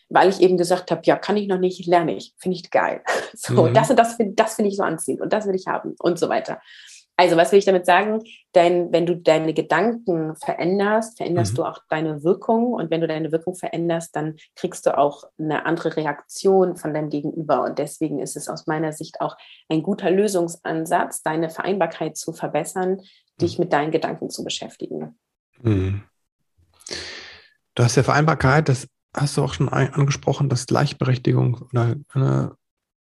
[0.08, 3.02] Weil ich eben gesagt habe, ja, kann ich noch nicht, lerne ich, finde ich geil.
[3.38, 3.74] So, mhm.
[3.74, 6.30] das und das, das finde ich so anziehend und das will ich haben und so
[6.30, 6.60] weiter.
[7.18, 8.22] Also, was will ich damit sagen?
[8.52, 11.56] Dein, wenn du deine Gedanken veränderst, veränderst mhm.
[11.56, 12.74] du auch deine Wirkung.
[12.74, 17.08] Und wenn du deine Wirkung veränderst, dann kriegst du auch eine andere Reaktion von deinem
[17.08, 17.62] Gegenüber.
[17.62, 19.36] Und deswegen ist es aus meiner Sicht auch
[19.70, 23.00] ein guter Lösungsansatz, deine Vereinbarkeit zu verbessern,
[23.40, 23.64] dich mhm.
[23.64, 25.18] mit deinen Gedanken zu beschäftigen.
[25.62, 26.02] Mhm.
[27.74, 32.56] Du hast ja Vereinbarkeit, das hast du auch schon angesprochen, dass Gleichberechtigung oder eine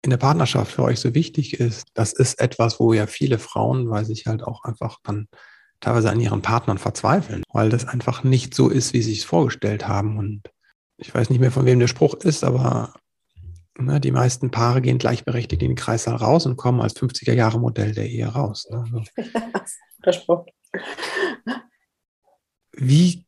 [0.05, 3.89] in der Partnerschaft für euch so wichtig ist, das ist etwas, wo ja viele Frauen,
[3.89, 5.29] weil sich halt auch einfach dann
[5.81, 9.89] teilweise an ihren Partnern verzweifeln, weil das einfach nicht so ist, wie sie es vorgestellt
[9.89, 10.19] haben.
[10.19, 10.43] Und
[10.99, 12.93] ich weiß nicht mehr, von wem der Spruch ist, aber
[13.79, 18.11] ne, die meisten Paare gehen gleichberechtigt in den Kreissaal raus und kommen als 50er-Jahre-Modell der
[18.11, 18.69] Ehe raus.
[18.71, 18.81] Ne?
[18.81, 19.03] Also,
[20.05, 20.45] der Spruch.
[22.73, 23.25] Wie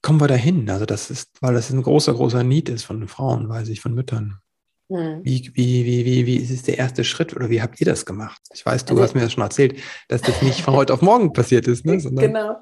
[0.00, 0.70] kommen wir dahin?
[0.70, 3.92] Also das ist, weil das ein großer, großer Need ist von Frauen, weiß ich, von
[3.92, 4.40] Müttern.
[4.88, 5.20] Hm.
[5.24, 8.06] Wie, wie, wie, wie, wie ist es der erste Schritt oder wie habt ihr das
[8.06, 8.40] gemacht?
[8.54, 11.02] Ich weiß, du also, hast mir das schon erzählt, dass das nicht von heute auf
[11.02, 11.98] morgen passiert ist, ne?
[11.98, 12.56] Sondern genau.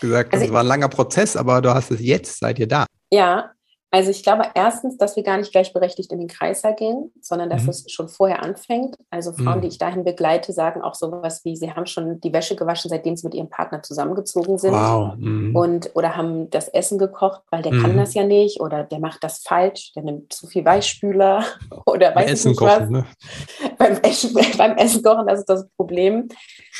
[0.00, 2.86] gesagt, also, es war ein langer Prozess, aber du hast es jetzt, seid ihr da.
[3.10, 3.52] Ja,
[3.94, 7.64] also ich glaube erstens, dass wir gar nicht gleichberechtigt in den Kreislauf gehen, sondern dass
[7.64, 7.68] mhm.
[7.68, 8.96] es schon vorher anfängt.
[9.10, 9.60] Also Frauen, mhm.
[9.60, 13.16] die ich dahin begleite, sagen auch sowas wie, sie haben schon die Wäsche gewaschen, seitdem
[13.16, 14.72] sie mit ihrem Partner zusammengezogen sind.
[14.72, 15.14] Wow.
[15.16, 15.54] Mhm.
[15.54, 17.98] Und oder haben das Essen gekocht, weil der kann mhm.
[17.98, 21.44] das ja nicht oder der macht das falsch, der nimmt zu viel Weichspüler
[21.84, 22.88] oder weiß Essen nicht kochen, was.
[22.88, 23.06] Ne?
[23.76, 26.28] Beim, Essen, beim Essen kochen, das ist das Problem.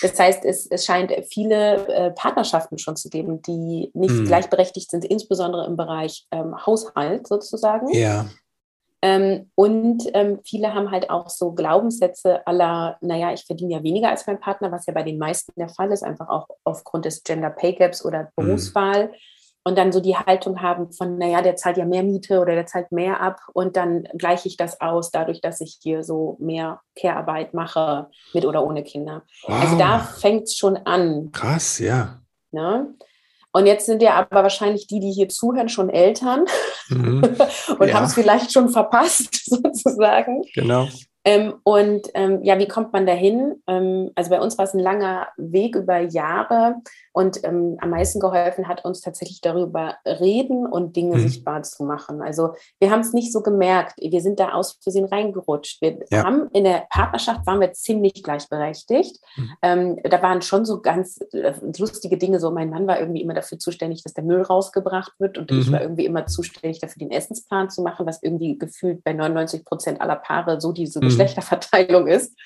[0.02, 4.24] Das heißt, es, es scheint viele äh, Partnerschaften schon zu geben, die nicht mhm.
[4.26, 7.88] gleichberechtigt sind, insbesondere im Bereich ähm, Haushalt sozusagen.
[7.94, 8.26] Ja.
[9.00, 14.10] Ähm, und ähm, viele haben halt auch so Glaubenssätze aller, naja, ich verdiene ja weniger
[14.10, 17.22] als mein Partner, was ja bei den meisten der Fall ist, einfach auch aufgrund des
[17.24, 18.28] Gender Pay Gaps oder mhm.
[18.36, 19.06] Berufswahl.
[19.06, 19.14] Mhm
[19.64, 22.66] und dann so die Haltung haben von, naja, der zahlt ja mehr Miete oder der
[22.66, 26.80] zahlt mehr ab und dann gleiche ich das aus, dadurch, dass ich hier so mehr
[26.96, 29.22] Care-Arbeit mache, mit oder ohne Kinder.
[29.46, 29.62] Wow.
[29.62, 31.30] Also da fängt es schon an.
[31.32, 32.20] Krass, ja.
[32.50, 32.94] Ne?
[33.52, 36.46] Und jetzt sind ja aber wahrscheinlich die, die hier zuhören, schon Eltern
[36.88, 37.22] mhm.
[37.78, 37.94] und ja.
[37.94, 40.42] haben es vielleicht schon verpasst, sozusagen.
[40.54, 40.88] Genau.
[41.24, 43.62] Ähm, und ähm, ja, wie kommt man dahin?
[43.66, 46.76] Ähm, also bei uns war es ein langer Weg über Jahre
[47.12, 51.20] und ähm, am meisten geholfen hat uns tatsächlich darüber reden und Dinge mhm.
[51.20, 52.22] sichtbar zu machen.
[52.22, 53.94] Also wir haben es nicht so gemerkt.
[53.98, 55.80] Wir sind da aus Versehen reingerutscht.
[55.80, 56.24] Wir ja.
[56.24, 59.20] haben in der Partnerschaft waren wir ziemlich gleichberechtigt.
[59.36, 59.50] Mhm.
[59.62, 62.40] Ähm, da waren schon so ganz äh, lustige Dinge.
[62.40, 65.60] So mein Mann war irgendwie immer dafür zuständig, dass der Müll rausgebracht wird und mhm.
[65.60, 69.64] ich war irgendwie immer zuständig dafür, den Essensplan zu machen, was irgendwie gefühlt bei 99
[69.64, 71.11] Prozent aller Paare so diese.
[71.12, 72.36] Geschlechterverteilung ist.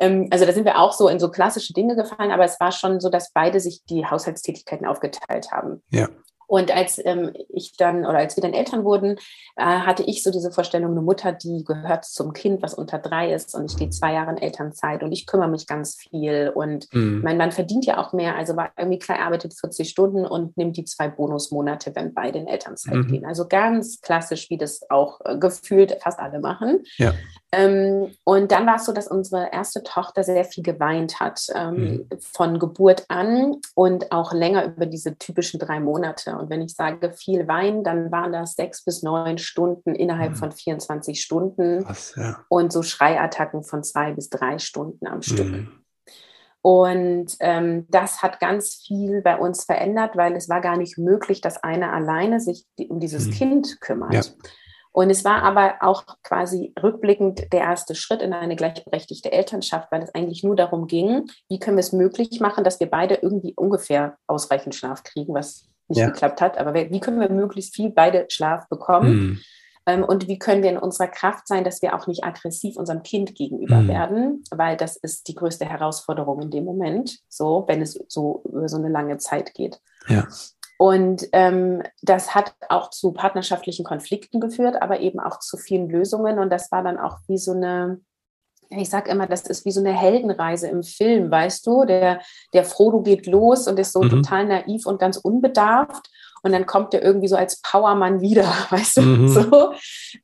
[0.00, 2.72] Ähm, also da sind wir auch so in so klassische Dinge gefallen, aber es war
[2.72, 5.82] schon so, dass beide sich die Haushaltstätigkeiten aufgeteilt haben.
[5.90, 6.08] Ja.
[6.48, 9.16] Und als ähm, ich dann oder als wir dann Eltern wurden,
[9.56, 13.32] äh, hatte ich so diese Vorstellung, eine Mutter, die gehört zum Kind, was unter drei
[13.32, 16.86] ist und ich gehe zwei Jahre in Elternzeit und ich kümmere mich ganz viel und
[16.92, 17.22] mhm.
[17.24, 20.76] mein Mann verdient ja auch mehr, also war irgendwie klar, arbeitet 40 Stunden und nimmt
[20.76, 23.08] die zwei Bonusmonate, wenn beide in Elternzeit mhm.
[23.08, 23.24] gehen.
[23.26, 26.84] Also ganz klassisch, wie das auch äh, gefühlt fast alle machen.
[26.98, 27.12] Ja.
[27.52, 31.74] Ähm, und dann war es so, dass unsere erste Tochter sehr viel geweint hat, ähm,
[31.74, 32.08] mhm.
[32.18, 36.36] von Geburt an und auch länger über diese typischen drei Monate.
[36.36, 40.36] Und wenn ich sage viel Wein, dann waren das sechs bis neun Stunden innerhalb mhm.
[40.36, 42.44] von 24 Stunden Was, ja.
[42.48, 45.46] und so Schreiattacken von zwei bis drei Stunden am Stück.
[45.46, 45.68] Mhm.
[46.62, 51.40] Und ähm, das hat ganz viel bei uns verändert, weil es war gar nicht möglich,
[51.40, 53.30] dass einer alleine sich um dieses mhm.
[53.30, 54.12] Kind kümmert.
[54.12, 54.22] Ja.
[54.96, 60.02] Und es war aber auch quasi rückblickend der erste Schritt in eine gleichberechtigte Elternschaft, weil
[60.02, 63.52] es eigentlich nur darum ging, wie können wir es möglich machen, dass wir beide irgendwie
[63.56, 66.06] ungefähr ausreichend Schlaf kriegen, was nicht ja.
[66.06, 66.56] geklappt hat.
[66.56, 69.42] Aber wie können wir möglichst viel beide Schlaf bekommen?
[69.86, 70.04] Mhm.
[70.04, 73.34] Und wie können wir in unserer Kraft sein, dass wir auch nicht aggressiv unserem Kind
[73.34, 73.88] gegenüber mhm.
[73.88, 78.70] werden, weil das ist die größte Herausforderung in dem Moment, so wenn es so über
[78.70, 79.78] so eine lange Zeit geht.
[80.08, 80.26] Ja.
[80.78, 86.38] Und ähm, das hat auch zu partnerschaftlichen Konflikten geführt, aber eben auch zu vielen Lösungen.
[86.38, 88.00] Und das war dann auch wie so eine,
[88.68, 91.84] ich sage immer, das ist wie so eine Heldenreise im Film, weißt du?
[91.84, 92.20] Der,
[92.52, 94.10] der Frodo geht los und ist so mhm.
[94.10, 96.10] total naiv und ganz unbedarft.
[96.42, 99.02] Und dann kommt er irgendwie so als Powermann wieder, weißt du?
[99.02, 99.28] Mhm.
[99.28, 99.72] So.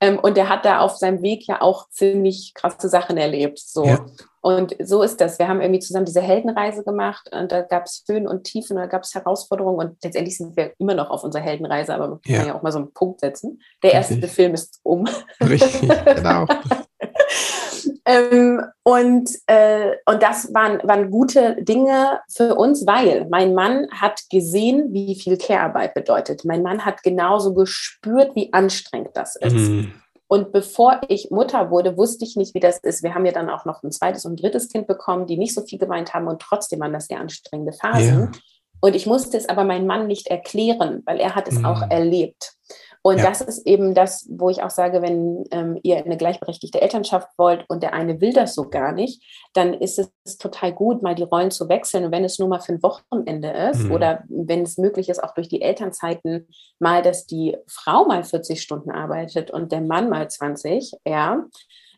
[0.01, 3.59] Ähm, und der hat da auf seinem Weg ja auch ziemlich krasse Sachen erlebt.
[3.59, 3.85] So.
[3.85, 4.05] Ja.
[4.43, 5.39] Und so ist das.
[5.39, 8.83] Wir haben irgendwie zusammen diese Heldenreise gemacht und da gab es Höhen und Tiefen und
[8.83, 12.23] da gab es Herausforderungen und letztendlich sind wir immer noch auf unserer Heldenreise, aber man
[12.23, 13.63] kann ja, ja auch mal so einen Punkt setzen.
[13.85, 14.17] Der Richtig.
[14.17, 15.07] erste Film ist um.
[15.41, 16.47] Richtig, genau.
[18.05, 24.23] Ähm, und, äh, und das waren, waren gute Dinge für uns, weil mein Mann hat
[24.29, 26.45] gesehen, wie viel Care-Arbeit bedeutet.
[26.45, 29.55] Mein Mann hat genauso gespürt, wie anstrengend das ist.
[29.55, 29.93] Mhm.
[30.27, 33.03] Und bevor ich Mutter wurde, wusste ich nicht, wie das ist.
[33.03, 35.61] Wir haben ja dann auch noch ein zweites und drittes Kind bekommen, die nicht so
[35.61, 38.33] viel geweint haben und trotzdem waren das sehr anstrengende Phasen.
[38.33, 38.41] Ja.
[38.81, 41.67] Und ich musste es aber meinem Mann nicht erklären, weil er hat es mhm.
[41.67, 42.55] auch erlebt.
[43.03, 43.25] Und ja.
[43.25, 47.65] das ist eben das, wo ich auch sage, wenn ähm, ihr eine gleichberechtigte Elternschaft wollt
[47.69, 49.23] und der eine will das so gar nicht,
[49.55, 52.05] dann ist es total gut, mal die Rollen zu wechseln.
[52.05, 53.93] Und wenn es nur mal für ein Wochenende ist mhm.
[53.93, 58.63] oder wenn es möglich ist, auch durch die Elternzeiten mal, dass die Frau mal 40
[58.63, 61.45] Stunden arbeitet und der Mann mal 20, ja,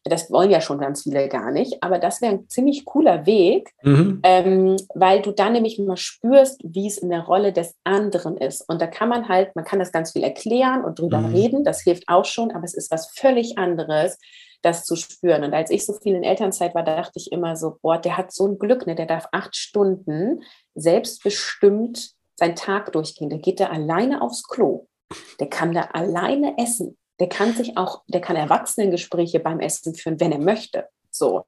[0.05, 3.71] das wollen ja schon ganz viele gar nicht, aber das wäre ein ziemlich cooler Weg,
[3.83, 4.21] mhm.
[4.23, 8.69] ähm, weil du dann nämlich mal spürst, wie es in der Rolle des anderen ist.
[8.69, 11.35] Und da kann man halt, man kann das ganz viel erklären und drüber mhm.
[11.35, 14.19] reden, das hilft auch schon, aber es ist was völlig anderes,
[14.61, 15.43] das zu spüren.
[15.43, 18.33] Und als ich so viel in Elternzeit war, dachte ich immer so, boah, der hat
[18.33, 18.95] so ein Glück, ne?
[18.95, 20.43] der darf acht Stunden
[20.75, 23.31] selbstbestimmt seinen Tag durchgehen.
[23.31, 24.87] Der geht da alleine aufs Klo.
[25.39, 26.97] Der kann da alleine essen.
[27.21, 30.89] Der kann sich auch, der kann Erwachsenengespräche beim Essen führen, wenn er möchte.
[31.11, 31.45] So.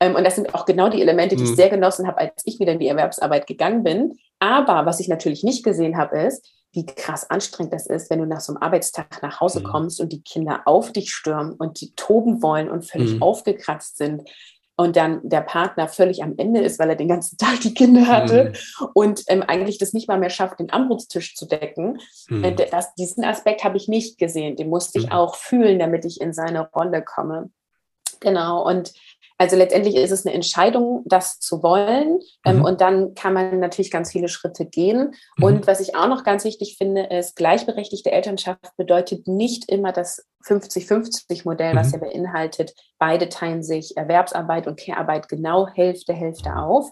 [0.00, 1.56] Ähm, und das sind auch genau die Elemente, die ich mhm.
[1.56, 4.18] sehr genossen habe, als ich wieder in die Erwerbsarbeit gegangen bin.
[4.38, 8.26] Aber was ich natürlich nicht gesehen habe, ist, wie krass anstrengend das ist, wenn du
[8.26, 9.64] nach so einem Arbeitstag nach Hause mhm.
[9.64, 13.22] kommst und die Kinder auf dich stürmen und die toben wollen und völlig mhm.
[13.22, 14.28] aufgekratzt sind
[14.76, 18.06] und dann der Partner völlig am Ende ist, weil er den ganzen Tag die Kinder
[18.06, 18.86] hatte mhm.
[18.94, 21.98] und ähm, eigentlich das nicht mal mehr schafft, den Armbrutstisch zu decken.
[22.28, 22.44] Mhm.
[22.44, 24.56] Äh, das, diesen Aspekt habe ich nicht gesehen.
[24.56, 25.12] Den musste ich mhm.
[25.12, 27.50] auch fühlen, damit ich in seine Rolle komme.
[28.20, 28.66] Genau.
[28.66, 28.92] Und
[29.38, 32.20] also letztendlich ist es eine Entscheidung, das zu wollen.
[32.44, 32.64] Ähm, mhm.
[32.64, 35.14] und dann kann man natürlich ganz viele Schritte gehen.
[35.36, 35.44] Mhm.
[35.44, 40.26] Und was ich auch noch ganz wichtig finde, ist, gleichberechtigte Elternschaft bedeutet nicht immer das
[40.46, 41.78] 50-50-Modell, mhm.
[41.78, 46.90] was ja beinhaltet, beide teilen sich Erwerbsarbeit und Care-Arbeit genau Hälfte, Hälfte auf.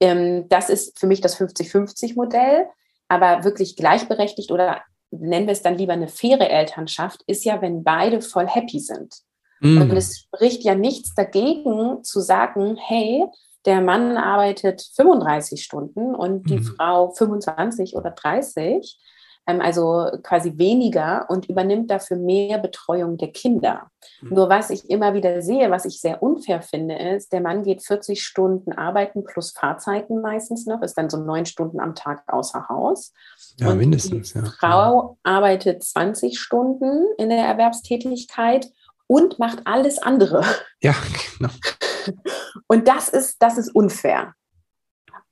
[0.00, 2.66] Ähm, das ist für mich das 50-50-Modell.
[3.08, 7.82] Aber wirklich gleichberechtigt oder nennen wir es dann lieber eine faire Elternschaft, ist ja, wenn
[7.82, 9.12] beide voll happy sind.
[9.60, 9.82] Mhm.
[9.82, 13.24] Und es spricht ja nichts dagegen zu sagen, hey,
[13.66, 16.64] der Mann arbeitet 35 Stunden und die mhm.
[16.64, 18.98] Frau 25 oder 30,
[19.46, 23.90] ähm, also quasi weniger und übernimmt dafür mehr Betreuung der Kinder.
[24.22, 24.34] Mhm.
[24.34, 27.82] Nur was ich immer wieder sehe, was ich sehr unfair finde, ist, der Mann geht
[27.82, 32.68] 40 Stunden arbeiten plus Fahrzeiten meistens noch, ist dann so neun Stunden am Tag außer
[32.70, 33.12] Haus.
[33.58, 34.32] Ja, und mindestens.
[34.32, 34.44] Die ja.
[34.58, 38.70] Frau arbeitet 20 Stunden in der Erwerbstätigkeit
[39.10, 40.44] und macht alles andere.
[40.80, 40.94] Ja,
[41.36, 41.52] genau.
[42.68, 44.34] Und das ist, das ist unfair.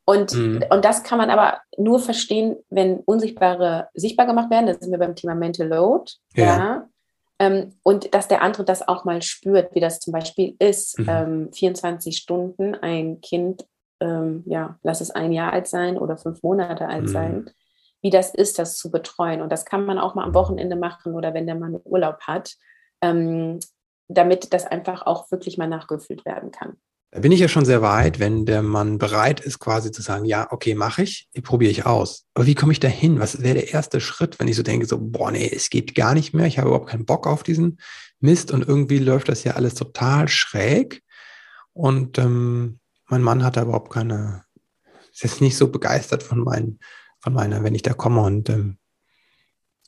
[0.04, 0.64] Und, mhm.
[0.70, 4.66] und das kann man aber nur verstehen, wenn Unsichtbare sichtbar gemacht werden.
[4.66, 6.10] Da sind wir beim Thema Mental Load.
[6.34, 6.44] Ja.
[6.44, 6.88] ja.
[7.38, 11.08] Ähm, und dass der andere das auch mal spürt, wie das zum Beispiel ist, mhm.
[11.08, 13.64] ähm, 24 Stunden ein Kind,
[14.00, 17.08] ähm, ja, lass es ein Jahr alt sein oder fünf Monate alt mhm.
[17.08, 17.50] sein,
[18.02, 19.40] wie das ist, das zu betreuen.
[19.40, 22.56] Und das kann man auch mal am Wochenende machen oder wenn der Mann Urlaub hat
[23.00, 23.60] ähm,
[24.08, 26.76] damit das einfach auch wirklich mal nachgefüllt werden kann.
[27.10, 30.26] Da bin ich ja schon sehr weit, wenn der Mann bereit ist, quasi zu sagen,
[30.26, 32.26] ja, okay, mache ich, probiere ich aus.
[32.34, 33.18] Aber wie komme ich da hin?
[33.18, 36.12] Was wäre der erste Schritt, wenn ich so denke, so, boah, nee, es geht gar
[36.12, 37.80] nicht mehr, ich habe überhaupt keinen Bock auf diesen
[38.20, 41.02] Mist und irgendwie läuft das ja alles total schräg.
[41.72, 44.44] Und ähm, mein Mann hat da überhaupt keine,
[45.10, 46.78] ist jetzt nicht so begeistert von, meinen,
[47.20, 48.76] von meiner, wenn ich da komme und ähm,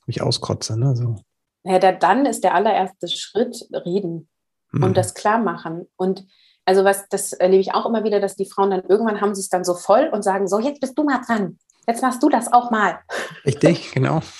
[0.06, 0.78] mich auskotze.
[0.78, 1.16] Ne, so.
[1.64, 4.28] Ja, da, dann ist der allererste Schritt reden
[4.72, 4.84] mhm.
[4.84, 5.88] und das klar machen.
[5.96, 6.26] Und
[6.64, 9.40] also was, das erlebe ich auch immer wieder, dass die Frauen dann irgendwann haben sie
[9.40, 11.58] es dann so voll und sagen, so, jetzt bist du mal dran.
[11.86, 12.98] Jetzt machst du das auch mal.
[13.44, 14.20] Richtig, genau.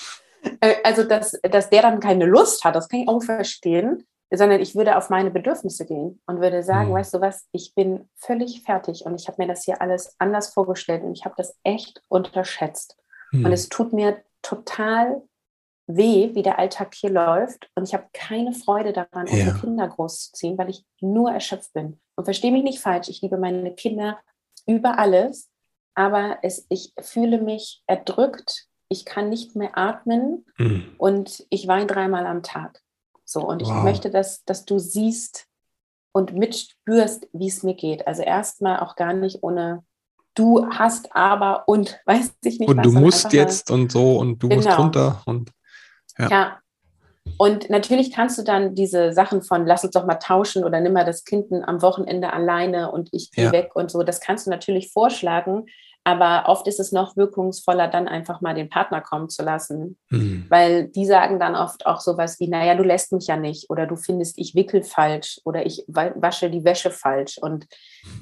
[0.59, 4.59] Äh, also, dass, dass der dann keine Lust hat, das kann ich auch verstehen, sondern
[4.59, 6.95] ich würde auf meine Bedürfnisse gehen und würde sagen, mhm.
[6.95, 10.51] weißt du was, ich bin völlig fertig und ich habe mir das hier alles anders
[10.51, 12.97] vorgestellt und ich habe das echt unterschätzt.
[13.31, 13.45] Mhm.
[13.45, 15.21] Und es tut mir total
[15.95, 17.69] weh, wie der Alltag hier läuft.
[17.75, 19.33] Und ich habe keine Freude daran, ja.
[19.33, 21.99] unsere Kinder großzuziehen, weil ich nur erschöpft bin.
[22.15, 24.19] Und verstehe mich nicht falsch, ich liebe meine Kinder
[24.65, 25.49] über alles,
[25.95, 30.95] aber es, ich fühle mich erdrückt, ich kann nicht mehr atmen mhm.
[30.97, 32.81] und ich weine dreimal am Tag.
[33.25, 33.83] So, und ich wow.
[33.83, 35.47] möchte, dass, dass du siehst
[36.11, 38.05] und mitspürst, wie es mir geht.
[38.05, 39.83] Also erstmal auch gar nicht ohne
[40.35, 42.69] du hast aber und weiß ich nicht.
[42.69, 44.61] Und was, du musst jetzt und so und du genau.
[44.61, 45.51] musst runter und
[46.21, 46.29] ja.
[46.29, 46.57] ja.
[47.37, 50.93] Und natürlich kannst du dann diese Sachen von lass uns doch mal tauschen oder nimm
[50.93, 53.51] mal das Kind am Wochenende alleine und ich gehe ja.
[53.51, 55.65] weg und so, das kannst du natürlich vorschlagen.
[56.03, 59.99] Aber oft ist es noch wirkungsvoller, dann einfach mal den Partner kommen zu lassen.
[60.09, 60.47] Mhm.
[60.49, 63.85] Weil die sagen dann oft auch sowas wie, naja, du lässt mich ja nicht oder
[63.85, 67.37] du findest, ich wickel falsch oder ich wasche die Wäsche falsch.
[67.39, 67.67] Und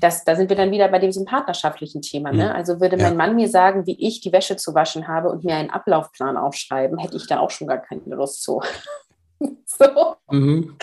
[0.02, 2.34] das, da sind wir dann wieder bei diesem partnerschaftlichen Thema.
[2.34, 2.46] Ne?
[2.46, 2.52] Mhm.
[2.52, 3.18] Also würde mein ja.
[3.18, 6.98] Mann mir sagen, wie ich die Wäsche zu waschen habe und mir einen Ablaufplan aufschreiben,
[6.98, 8.62] hätte ich da auch schon gar keine Lust zu.
[9.66, 10.16] so.
[10.30, 10.76] Mhm.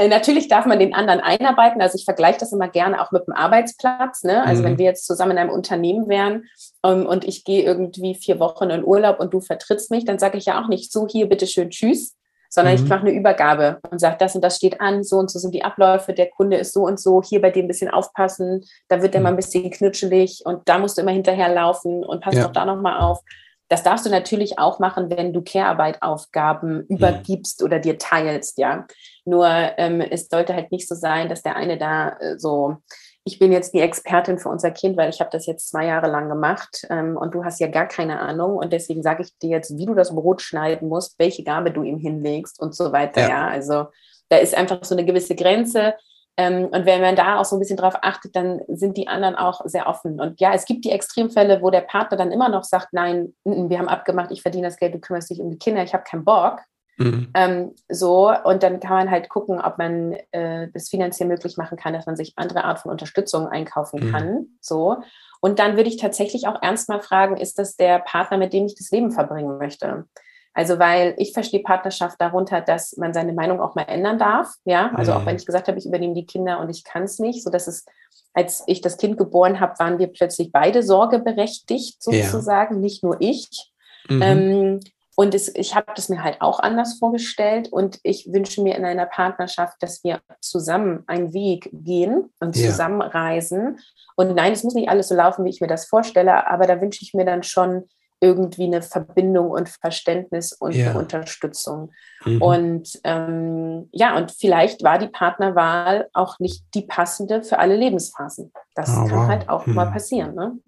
[0.00, 1.82] Äh, natürlich darf man den anderen einarbeiten.
[1.82, 4.22] Also ich vergleiche das immer gerne auch mit dem Arbeitsplatz.
[4.22, 4.42] Ne?
[4.46, 4.66] Also mhm.
[4.66, 6.46] wenn wir jetzt zusammen in einem Unternehmen wären
[6.82, 10.18] um, ähm, und ich gehe irgendwie vier Wochen in Urlaub und du vertrittst mich, dann
[10.18, 12.16] sage ich ja auch nicht so, hier bitte schön tschüss,
[12.48, 12.82] sondern mhm.
[12.82, 15.54] ich mache eine Übergabe und sage, das und das steht an, so und so sind
[15.54, 19.02] die Abläufe, der Kunde ist so und so, hier bei dem ein bisschen aufpassen, da
[19.02, 19.24] wird der mhm.
[19.24, 22.44] mal ein bisschen knutschelig und da musst du immer hinterherlaufen und pass ja.
[22.44, 23.20] doch da nochmal auf.
[23.68, 26.86] Das darfst du natürlich auch machen, wenn du Care-Arbeit-Aufgaben mhm.
[26.88, 28.86] übergibst oder dir teilst, ja.
[29.24, 32.76] Nur ähm, es sollte halt nicht so sein, dass der eine da äh, so,
[33.24, 36.10] ich bin jetzt die Expertin für unser Kind, weil ich habe das jetzt zwei Jahre
[36.10, 39.50] lang gemacht ähm, und du hast ja gar keine Ahnung und deswegen sage ich dir
[39.50, 43.20] jetzt, wie du das Brot schneiden musst, welche Gabe du ihm hinlegst und so weiter,
[43.20, 43.28] ja.
[43.28, 43.48] ja.
[43.48, 43.86] Also
[44.28, 45.94] da ist einfach so eine gewisse Grenze
[46.36, 49.34] Ähm, und wenn man da auch so ein bisschen drauf achtet, dann sind die anderen
[49.34, 50.20] auch sehr offen.
[50.20, 53.78] Und ja, es gibt die Extremfälle, wo der Partner dann immer noch sagt, nein, wir
[53.78, 56.24] haben abgemacht, ich verdiene das Geld, du kümmerst dich um die Kinder, ich habe keinen
[56.24, 56.60] Bock.
[57.00, 57.30] Mhm.
[57.32, 61.78] Ähm, so, und dann kann man halt gucken, ob man äh, das finanziell möglich machen
[61.78, 64.12] kann, dass man sich andere Art von Unterstützung einkaufen mhm.
[64.12, 64.46] kann.
[64.60, 64.98] So.
[65.40, 68.66] Und dann würde ich tatsächlich auch ernst mal fragen, ist das der Partner, mit dem
[68.66, 70.04] ich das Leben verbringen möchte?
[70.52, 74.52] Also, weil ich verstehe Partnerschaft darunter, dass man seine Meinung auch mal ändern darf.
[74.64, 75.38] Ja, also auch wenn mhm.
[75.38, 77.86] ich gesagt habe, ich übernehme die Kinder und ich kann es nicht, so dass es,
[78.34, 82.80] als ich das Kind geboren habe, waren wir plötzlich beide sorgeberechtigt sozusagen, ja.
[82.80, 83.72] nicht nur ich.
[84.08, 84.22] Mhm.
[84.22, 84.80] Ähm,
[85.16, 88.84] und es, ich habe das mir halt auch anders vorgestellt und ich wünsche mir in
[88.84, 92.70] einer Partnerschaft, dass wir zusammen einen Weg gehen und ja.
[92.70, 93.78] zusammen reisen.
[94.16, 96.80] Und nein, es muss nicht alles so laufen, wie ich mir das vorstelle, aber da
[96.80, 97.88] wünsche ich mir dann schon
[98.20, 100.92] irgendwie eine Verbindung und Verständnis und ja.
[100.92, 101.90] Unterstützung.
[102.24, 102.42] Mhm.
[102.42, 108.52] Und ähm, ja, und vielleicht war die Partnerwahl auch nicht die passende für alle Lebensphasen.
[108.74, 109.28] Das oh, kann wow.
[109.28, 109.74] halt auch mhm.
[109.74, 110.34] mal passieren.
[110.34, 110.58] Ne?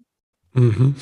[0.53, 0.95] Mhm.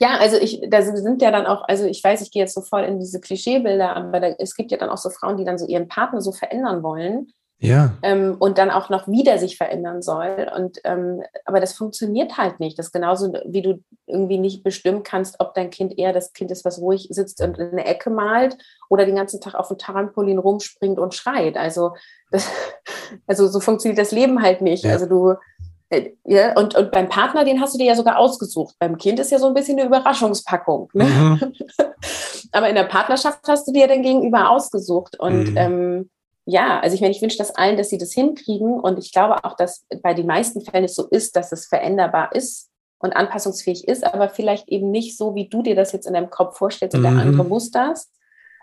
[0.00, 2.62] Ja, also ich, da sind ja dann auch, also ich weiß, ich gehe jetzt so
[2.62, 5.58] voll in diese Klischeebilder, aber da, es gibt ja dann auch so Frauen, die dann
[5.58, 7.32] so ihren Partner so verändern wollen.
[7.62, 7.92] Ja.
[8.00, 10.50] Ähm, und dann auch noch wieder sich verändern soll.
[10.56, 12.78] Und ähm, aber das funktioniert halt nicht.
[12.78, 16.50] Das ist genauso, wie du irgendwie nicht bestimmen kannst, ob dein Kind eher das Kind
[16.50, 18.56] ist, was ruhig sitzt und in der Ecke malt
[18.88, 21.58] oder den ganzen Tag auf dem Trampolin rumspringt und schreit.
[21.58, 21.92] Also,
[22.30, 22.48] das,
[23.26, 24.84] also so funktioniert das Leben halt nicht.
[24.84, 24.92] Ja.
[24.92, 25.34] Also du
[26.24, 28.76] ja, und, und beim Partner, den hast du dir ja sogar ausgesucht.
[28.78, 30.88] Beim Kind ist ja so ein bisschen eine Überraschungspackung.
[30.92, 31.04] Ne?
[31.04, 31.52] Mhm.
[32.52, 35.18] Aber in der Partnerschaft hast du dir den Gegenüber ausgesucht.
[35.18, 35.56] Und mhm.
[35.56, 36.10] ähm,
[36.44, 38.78] ja, also ich meine, ich wünsche das allen, dass sie das hinkriegen.
[38.78, 42.34] Und ich glaube auch, dass bei den meisten Fällen es so ist, dass es veränderbar
[42.34, 46.12] ist und anpassungsfähig ist, aber vielleicht eben nicht so, wie du dir das jetzt in
[46.12, 47.16] deinem Kopf vorstellst und mhm.
[47.16, 48.12] der andere muss das,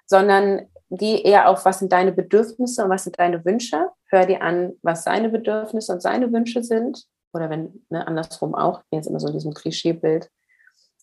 [0.05, 3.89] sondern geh eher auf, was sind deine Bedürfnisse und was sind deine Wünsche.
[4.09, 8.81] Hör dir an, was seine Bedürfnisse und seine Wünsche sind oder wenn, ne, andersrum auch,
[8.91, 10.29] jetzt immer so in diesem Klischeebild,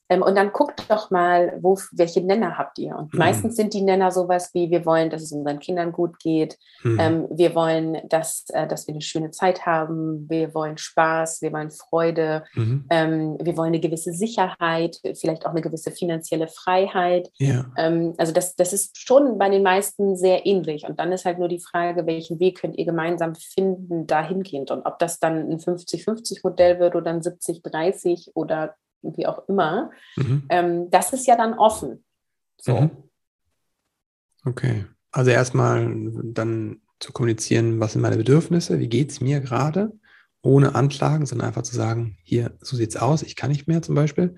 [0.08, 2.96] ähm, und dann guckt doch mal, wo, welche Nenner habt ihr?
[2.96, 3.18] Und mhm.
[3.18, 7.00] meistens sind die Nenner sowas wie, wir wollen, dass es unseren Kindern gut geht, mhm.
[7.00, 11.52] ähm, wir wollen, dass, äh, dass wir eine schöne Zeit haben, wir wollen Spaß, wir
[11.52, 12.84] wollen Freude, mhm.
[12.90, 17.30] ähm, wir wollen eine gewisse Sicherheit, vielleicht auch eine gewisse finanzielle Freiheit.
[17.38, 17.64] Ja.
[17.76, 20.86] Ähm, also das, das ist schon bei den meisten sehr ähnlich.
[20.86, 24.70] Und dann ist halt nur die Frage, welchen Weg könnt ihr gemeinsam finden, dahingehend.
[24.70, 28.74] Und ob das dann ein 50-50-Modell wird oder ein 70-30 oder
[29.16, 30.44] wie auch immer, mhm.
[30.48, 32.04] ähm, das ist ja dann offen.
[32.60, 32.80] So.
[32.80, 32.90] Mhm.
[34.44, 34.84] Okay.
[35.10, 39.92] Also erstmal dann zu kommunizieren, was sind meine Bedürfnisse, wie geht es mir gerade,
[40.42, 43.82] ohne Anklagen, sondern einfach zu sagen, hier, so sieht es aus, ich kann nicht mehr
[43.82, 44.36] zum Beispiel.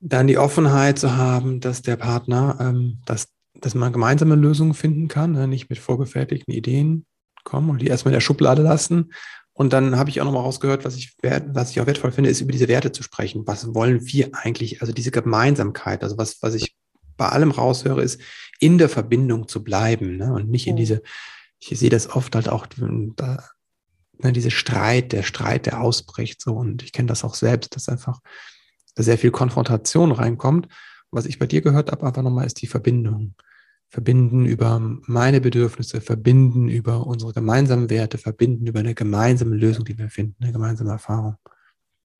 [0.00, 5.08] Dann die Offenheit zu haben, dass der Partner, ähm, dass, dass man gemeinsame Lösungen finden
[5.08, 5.48] kann, ne?
[5.48, 7.06] nicht mit vorgefertigten Ideen
[7.44, 9.12] kommen und die erstmal in der Schublade lassen
[9.56, 12.42] und dann habe ich auch nochmal rausgehört, was ich, was ich auch wertvoll finde, ist
[12.42, 13.46] über diese Werte zu sprechen.
[13.46, 14.82] Was wollen wir eigentlich?
[14.82, 16.02] Also diese Gemeinsamkeit.
[16.02, 16.76] Also was, was ich
[17.16, 18.20] bei allem raushöre, ist
[18.60, 20.34] in der Verbindung zu bleiben ne?
[20.34, 21.02] und nicht in diese,
[21.58, 23.48] ich sehe das oft halt auch, da,
[24.18, 26.52] ne, diese Streit, der Streit, der ausbricht so.
[26.52, 28.20] Und ich kenne das auch selbst, dass einfach
[28.94, 30.68] sehr viel Konfrontation reinkommt.
[31.10, 33.34] Was ich bei dir gehört habe, aber nochmal ist die Verbindung
[33.88, 39.96] verbinden über meine Bedürfnisse, verbinden über unsere gemeinsamen Werte, verbinden über eine gemeinsame Lösung, die
[39.98, 41.36] wir finden, eine gemeinsame Erfahrung.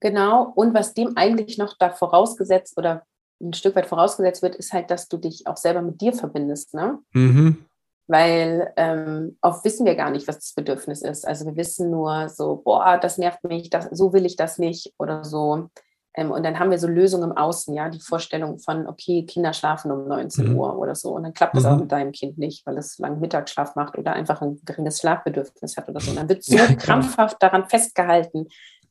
[0.00, 3.04] Genau, und was dem eigentlich noch da vorausgesetzt oder
[3.40, 6.74] ein Stück weit vorausgesetzt wird, ist halt, dass du dich auch selber mit dir verbindest.
[6.74, 6.98] Ne?
[7.12, 7.64] Mhm.
[8.06, 11.26] Weil ähm, oft wissen wir gar nicht, was das Bedürfnis ist.
[11.26, 14.94] Also wir wissen nur so, boah, das nervt mich, das, so will ich das nicht
[14.98, 15.70] oder so.
[16.16, 19.52] Ähm, und dann haben wir so Lösungen im Außen, ja, die Vorstellung von, okay, Kinder
[19.52, 20.58] schlafen um 19 mhm.
[20.58, 21.10] Uhr oder so.
[21.10, 21.68] Und dann klappt das mhm.
[21.68, 25.76] auch mit deinem Kind nicht, weil es langen Mittagsschlaf macht oder einfach ein geringes Schlafbedürfnis
[25.76, 26.10] hat oder so.
[26.10, 28.48] Und dann wird so ja, krampfhaft daran festgehalten,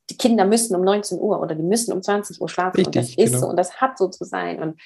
[0.08, 2.76] die Kinder müssen um 19 Uhr oder die müssen um 20 Uhr schlafen.
[2.76, 3.38] Richtig, und das ist genau.
[3.38, 4.62] so und das hat so zu sein.
[4.62, 4.80] Und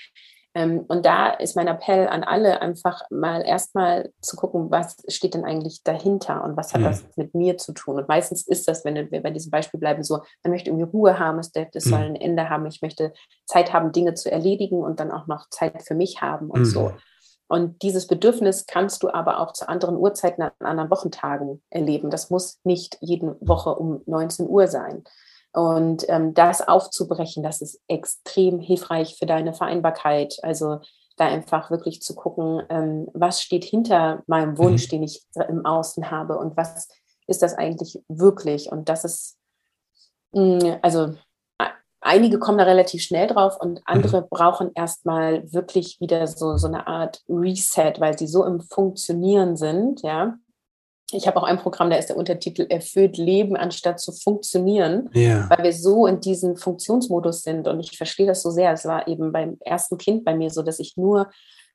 [0.53, 5.45] und da ist mein Appell an alle, einfach mal erstmal zu gucken, was steht denn
[5.45, 6.85] eigentlich dahinter und was hat mhm.
[6.87, 7.99] das mit mir zu tun.
[7.99, 11.21] Und meistens ist das, wenn wir bei diesem Beispiel bleiben, so, man möchte irgendwie Ruhe
[11.21, 12.05] haben, es, es soll mhm.
[12.05, 13.13] ein Ende haben, ich möchte
[13.47, 16.65] Zeit haben, Dinge zu erledigen und dann auch noch Zeit für mich haben und mhm.
[16.65, 16.93] so.
[17.47, 22.11] Und dieses Bedürfnis kannst du aber auch zu anderen Uhrzeiten an anderen Wochentagen erleben.
[22.11, 25.03] Das muss nicht jede Woche um 19 Uhr sein.
[25.53, 30.37] Und ähm, das aufzubrechen, das ist extrem hilfreich für deine Vereinbarkeit.
[30.43, 30.79] Also
[31.17, 34.91] da einfach wirklich zu gucken, ähm, was steht hinter meinem Wunsch, mhm.
[34.91, 36.89] den ich im Außen habe und was
[37.27, 38.71] ist das eigentlich wirklich.
[38.73, 39.39] Und das ist,
[40.33, 41.15] mh, hm, also
[42.01, 44.27] einige kommen da relativ schnell drauf und andere mhm.
[44.31, 50.03] brauchen erstmal wirklich wieder so, so eine Art Reset, weil sie so im Funktionieren sind,
[50.03, 50.35] ja,
[51.13, 55.49] ich habe auch ein Programm, da ist der Untertitel Erfüllt Leben anstatt zu funktionieren, ja.
[55.51, 57.69] weil wir so in diesem Funktionsmodus sind.
[57.69, 58.73] Und ich verstehe das so sehr.
[58.73, 61.31] Es war eben beim ersten Kind bei mir so, dass ich nur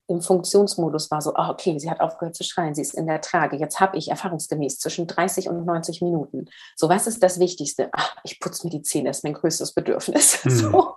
[0.08, 3.22] im Funktionsmodus war, so, oh, okay, sie hat aufgehört zu schreien, sie ist in der
[3.22, 3.58] Trage.
[3.58, 6.45] Jetzt habe ich erfahrungsgemäß zwischen 30 und 90 Minuten.
[6.76, 7.89] So, was ist das Wichtigste?
[7.91, 10.39] Ach, ich putze mir die Zähne, das ist mein größtes Bedürfnis.
[10.45, 10.51] Mhm.
[10.51, 10.93] So.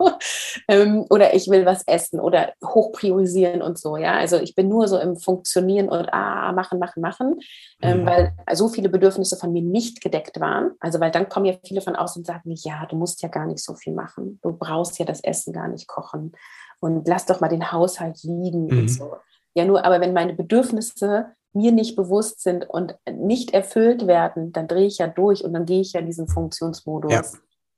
[0.69, 3.97] Ähm, oder ich will was essen oder hochpriorisieren und so.
[3.97, 7.39] Ja, also ich bin nur so im Funktionieren und ah, machen, machen, machen,
[7.81, 8.07] ähm, mhm.
[8.07, 10.73] weil so viele Bedürfnisse von mir nicht gedeckt waren.
[10.81, 13.47] Also, weil dann kommen ja viele von außen und sagen, ja, du musst ja gar
[13.47, 14.39] nicht so viel machen.
[14.43, 16.33] Du brauchst ja das Essen gar nicht kochen
[16.81, 18.79] und lass doch mal den Haushalt liegen mhm.
[18.79, 19.17] und so.
[19.55, 24.69] Ja, nur, aber wenn meine Bedürfnisse mir nicht bewusst sind und nicht erfüllt werden, dann
[24.69, 27.13] drehe ich ja durch und dann gehe ich ja in diesen Funktionsmodus.
[27.13, 27.23] Ja.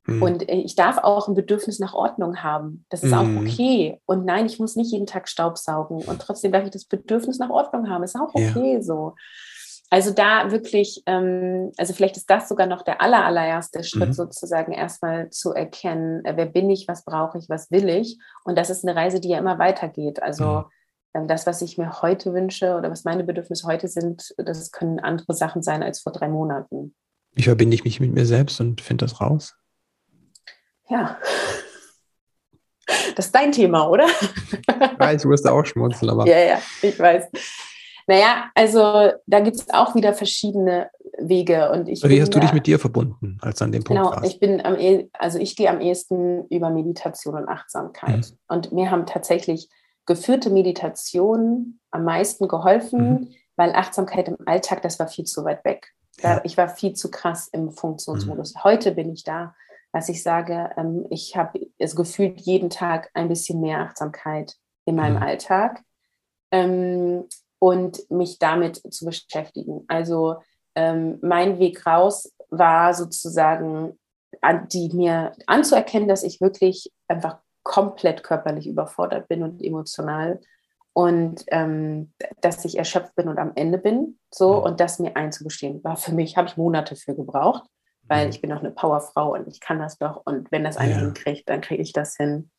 [0.05, 0.21] Mhm.
[0.21, 2.85] Und äh, ich darf auch ein Bedürfnis nach Ordnung haben.
[2.89, 3.17] Das ist mhm.
[3.17, 4.01] auch okay.
[4.05, 5.97] Und nein, ich muss nicht jeden Tag Staubsaugen.
[6.03, 8.03] Und trotzdem darf ich das Bedürfnis nach Ordnung haben.
[8.03, 8.81] Ist auch okay ja.
[8.81, 9.15] so.
[9.93, 14.13] Also da wirklich, ähm, also vielleicht ist das sogar noch der aller, allererste Schritt mhm.
[14.13, 18.17] sozusagen erstmal zu erkennen, äh, wer bin ich, was brauche ich, was will ich.
[18.45, 20.23] Und das ist eine Reise, die ja immer weitergeht.
[20.23, 20.65] Also mhm.
[21.13, 25.01] ähm, das, was ich mir heute wünsche oder was meine Bedürfnisse heute sind, das können
[25.01, 26.95] andere Sachen sein als vor drei Monaten.
[27.33, 29.55] Wie verbinde ich mich mit mir selbst und finde das raus?
[30.87, 31.17] Ja.
[33.17, 34.07] Das ist dein Thema, oder?
[34.07, 36.25] Ich weiß, du wirst auch schmunzeln, aber.
[36.27, 37.27] Ja, ja, ich weiß.
[38.11, 41.71] Naja, also da gibt es auch wieder verschiedene Wege.
[41.71, 44.29] Und ich Wie hast du dich mit dir verbunden, als an dem Punkt genau, warst?
[44.29, 48.17] ich bin am, e, also ich gehe am ehesten über Meditation und Achtsamkeit.
[48.31, 48.37] Mhm.
[48.49, 49.69] Und mir haben tatsächlich
[50.05, 53.27] geführte Meditationen am meisten geholfen, mhm.
[53.55, 55.93] weil Achtsamkeit im Alltag, das war viel zu weit weg.
[56.21, 56.41] Ja.
[56.43, 58.55] Ich war viel zu krass im Funktionsmodus.
[58.55, 58.63] Mhm.
[58.65, 59.55] Heute bin ich da,
[59.93, 64.97] dass ich sage, ähm, ich habe es gefühlt jeden Tag ein bisschen mehr Achtsamkeit in
[64.97, 65.23] meinem mhm.
[65.23, 65.81] Alltag.
[66.51, 67.23] Ähm,
[67.61, 69.85] und mich damit zu beschäftigen.
[69.87, 70.37] Also
[70.73, 73.99] ähm, mein Weg raus war sozusagen,
[74.41, 80.39] an, die mir anzuerkennen, dass ich wirklich einfach komplett körperlich überfordert bin und emotional
[80.93, 84.63] und ähm, dass ich erschöpft bin und am Ende bin, so mhm.
[84.63, 87.63] und das mir einzugestehen, war für mich, habe ich Monate für gebraucht,
[88.07, 88.31] weil mhm.
[88.31, 90.97] ich bin auch eine Powerfrau und ich kann das doch und wenn das einer ja.
[90.97, 92.49] hinkriegt, dann kriege ich das hin.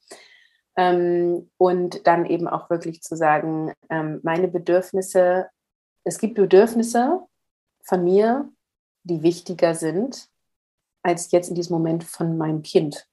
[0.76, 5.48] Ähm, und dann eben auch wirklich zu sagen, ähm, meine Bedürfnisse,
[6.04, 7.20] es gibt Bedürfnisse
[7.82, 8.50] von mir,
[9.04, 10.28] die wichtiger sind
[11.02, 13.06] als jetzt in diesem Moment von meinem Kind.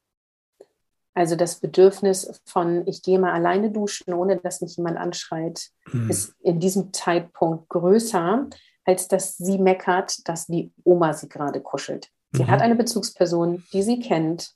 [1.14, 6.10] Also das Bedürfnis von, ich gehe mal alleine duschen, ohne dass mich jemand anschreit, mhm.
[6.10, 8.48] ist in diesem Zeitpunkt größer,
[8.86, 12.10] als dass sie meckert, dass die Oma sie gerade kuschelt.
[12.32, 12.48] Sie mhm.
[12.48, 14.54] hat eine Bezugsperson, die sie kennt,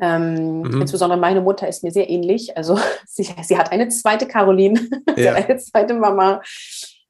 [0.00, 0.82] ähm, mhm.
[0.82, 2.56] Insbesondere meine Mutter ist mir sehr ähnlich.
[2.56, 4.80] Also sie, sie hat eine zweite Caroline,
[5.16, 5.34] ja.
[5.34, 6.40] eine zweite Mama.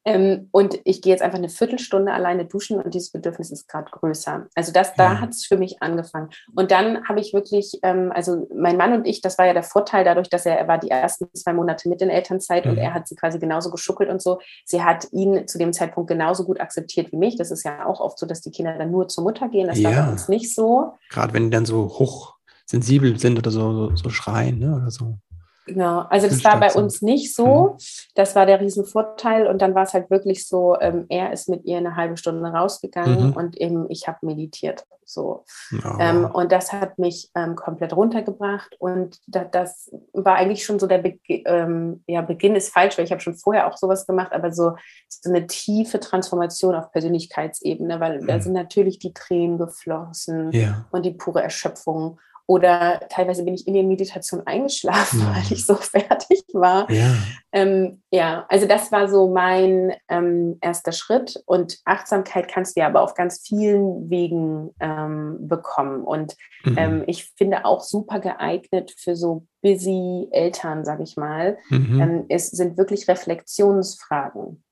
[0.07, 3.91] Ähm, und ich gehe jetzt einfach eine Viertelstunde alleine duschen und dieses Bedürfnis ist gerade
[3.91, 4.47] größer.
[4.55, 6.28] Also das, da hat es für mich angefangen.
[6.55, 9.62] Und dann habe ich wirklich, ähm, also mein Mann und ich, das war ja der
[9.62, 12.72] Vorteil dadurch, dass er, er war die ersten zwei Monate mit in Elternzeit mhm.
[12.72, 14.41] und er hat sie quasi genauso geschuckelt und so.
[14.66, 17.37] Sie hat ihn zu dem Zeitpunkt genauso gut akzeptiert wie mich.
[17.37, 19.68] Das ist ja auch oft so, dass die Kinder dann nur zur Mutter gehen.
[19.68, 19.89] Das ja.
[19.89, 20.93] war bei uns nicht so.
[21.09, 22.34] Gerade wenn die dann so hoch
[22.67, 25.19] sensibel sind oder so, so, so schreien ne, oder so.
[25.67, 27.47] Genau, also das war bei uns nicht so.
[27.47, 27.79] Mhm.
[28.15, 29.47] Das war der Riesenvorteil.
[29.47, 32.47] Und dann war es halt wirklich so, ähm, er ist mit ihr eine halbe Stunde
[32.47, 33.33] rausgegangen mhm.
[33.33, 34.85] und eben ich habe meditiert.
[35.07, 35.45] So.
[35.73, 35.97] Oh.
[36.01, 38.77] Ähm, und das hat mich ähm, komplett runtergebracht.
[38.79, 43.05] Und da, das war eigentlich schon so der Be ähm, ja, Beginn ist falsch, weil
[43.05, 44.77] ich habe schon vorher auch sowas gemacht, aber so,
[45.09, 48.27] so eine tiefe Transformation auf Persönlichkeitsebene, weil mhm.
[48.27, 50.87] da sind natürlich die Tränen geflossen ja.
[50.91, 52.19] und die pure Erschöpfung.
[52.47, 55.26] Oder teilweise bin ich in der Meditation eingeschlafen, ja.
[55.34, 56.90] weil ich so fertig war.
[56.90, 57.14] Ja,
[57.53, 61.42] ähm, ja also das war so mein ähm, erster Schritt.
[61.47, 66.03] Und Achtsamkeit kannst du ja aber auf ganz vielen Wegen ähm, bekommen.
[66.03, 66.74] Und mhm.
[66.76, 71.57] Ähm, ich finde auch super geeignet für so busy Eltern, sage ich mal.
[71.70, 72.01] Mhm.
[72.01, 74.62] Ähm, es sind wirklich Reflexionsfragen.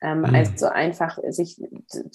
[0.00, 0.34] Ähm, mhm.
[0.34, 1.60] Also einfach sich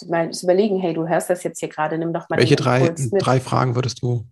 [0.07, 2.37] mal zu überlegen, hey, du hörst das jetzt hier gerade, nimm doch mal.
[2.39, 4.25] Welche drei, drei Fragen würdest du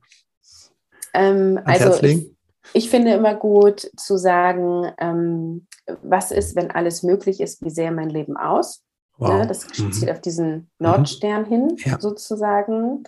[1.16, 2.32] ähm, also ich,
[2.74, 5.68] ich, finde immer gut zu sagen, ähm,
[6.02, 8.84] was ist, wenn alles möglich ist, wie sähe mein Leben aus?
[9.18, 9.30] Wow.
[9.30, 9.92] Ja, das mhm.
[9.92, 11.48] zieht auf diesen Nordstern mhm.
[11.48, 12.00] hin, ja.
[12.00, 13.04] sozusagen.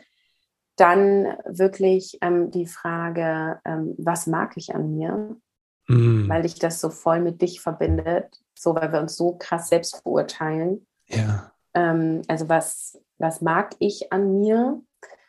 [0.76, 5.36] Dann wirklich ähm, die Frage, ähm, was mag ich an mir?
[5.88, 6.30] Mhm.
[6.30, 10.04] Weil dich das so voll mit dich verbindet, so weil wir uns so krass selbst
[10.04, 10.86] beurteilen.
[11.08, 11.52] Ja.
[11.74, 14.82] Ähm, also was, was mag ich an mir?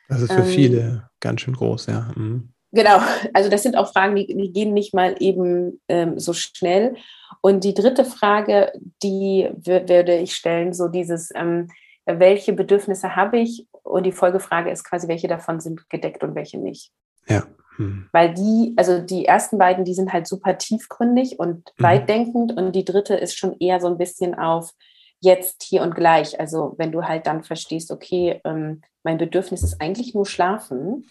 [0.09, 2.11] Das ist für ähm, viele ganz schön groß, ja.
[2.15, 2.53] Mhm.
[2.73, 2.99] Genau,
[3.33, 6.97] also das sind auch Fragen, die, die gehen nicht mal eben ähm, so schnell.
[7.41, 11.69] Und die dritte Frage, die würde ich stellen, so dieses, ähm,
[12.05, 13.67] welche Bedürfnisse habe ich?
[13.83, 16.91] Und die Folgefrage ist quasi, welche davon sind gedeckt und welche nicht.
[17.27, 17.45] Ja.
[17.77, 18.09] Hm.
[18.13, 21.83] Weil die, also die ersten beiden, die sind halt super tiefgründig und mhm.
[21.83, 24.73] weitdenkend und die dritte ist schon eher so ein bisschen auf
[25.21, 26.39] jetzt, hier und gleich.
[26.41, 31.07] Also wenn du halt dann verstehst, okay, ähm, mein Bedürfnis ist eigentlich nur schlafen,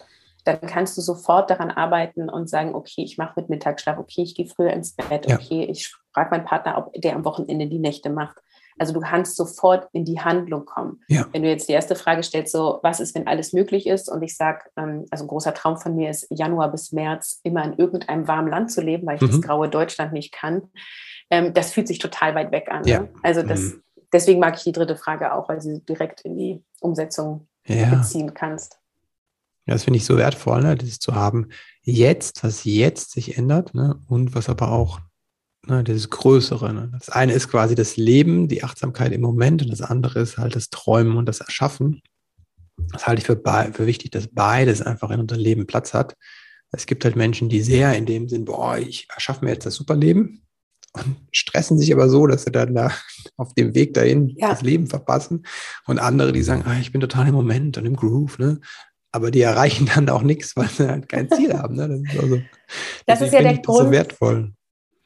[0.48, 4.34] dann kannst du sofort daran arbeiten und sagen, okay, ich mache mit Mittagsschlaf, okay, ich
[4.34, 5.68] gehe früher ins Bett, okay, ja.
[5.68, 8.38] ich frage meinen Partner, ob der am Wochenende die Nächte macht.
[8.78, 11.00] Also du kannst sofort in die Handlung kommen.
[11.08, 11.26] Ja.
[11.32, 14.08] Wenn du jetzt die erste Frage stellst, so was ist, wenn alles möglich ist?
[14.08, 17.64] Und ich sage, ähm, also ein großer Traum von mir ist, Januar bis März immer
[17.64, 19.28] in irgendeinem warmen Land zu leben, weil ich mhm.
[19.28, 20.70] das graue Deutschland nicht kann.
[21.30, 22.84] Ähm, das fühlt sich total weit weg an.
[22.84, 23.00] Ja.
[23.00, 23.08] Ne?
[23.22, 23.82] Also das, mhm.
[24.12, 27.86] deswegen mag ich die dritte Frage auch, weil sie direkt in die Umsetzung ja.
[27.86, 28.78] beziehen kannst.
[29.74, 31.48] Das finde ich so wertvoll, ne, das zu haben,
[31.82, 35.00] jetzt, was jetzt sich ändert ne, und was aber auch
[35.68, 36.72] Ne, dieses Größere.
[36.72, 36.90] Ne?
[36.92, 40.56] Das eine ist quasi das Leben, die Achtsamkeit im Moment und das andere ist halt
[40.56, 42.00] das Träumen und das Erschaffen.
[42.92, 43.38] Das halte ich für,
[43.72, 46.16] für wichtig, dass beides einfach in unserem Leben Platz hat.
[46.70, 49.74] Es gibt halt Menschen, die sehr in dem Sinn, boah, ich erschaffe mir jetzt das
[49.74, 50.42] Superleben
[50.92, 52.90] und stressen sich aber so, dass sie dann da
[53.36, 54.50] auf dem Weg dahin ja.
[54.50, 55.44] das Leben verpassen.
[55.86, 58.60] Und andere, die sagen, ah, ich bin total im Moment und im Groove, ne?
[59.10, 61.76] Aber die erreichen dann auch nichts, weil sie halt kein Ziel haben.
[61.76, 61.88] Ne?
[61.88, 62.42] Das ist, also,
[63.06, 64.52] das ist ja der Grund, so wertvoll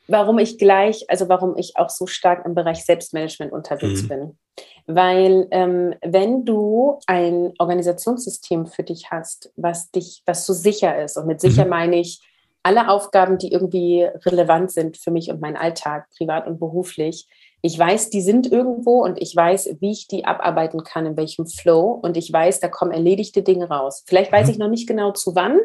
[0.08, 4.08] warum ich gleich, also warum ich auch so stark im Bereich Selbstmanagement unterwegs mhm.
[4.08, 4.38] bin.
[4.86, 11.16] Weil ähm, wenn du ein Organisationssystem für dich hast, was dich, was so sicher ist,
[11.16, 11.70] und mit sicher mhm.
[11.70, 12.20] meine ich
[12.62, 17.26] alle Aufgaben, die irgendwie relevant sind für mich und meinen Alltag, privat und beruflich,
[17.62, 21.46] ich weiß, die sind irgendwo und ich weiß, wie ich die abarbeiten kann, in welchem
[21.46, 24.02] Flow und ich weiß, da kommen erledigte Dinge raus.
[24.06, 24.52] Vielleicht weiß mhm.
[24.52, 25.60] ich noch nicht genau zu wann,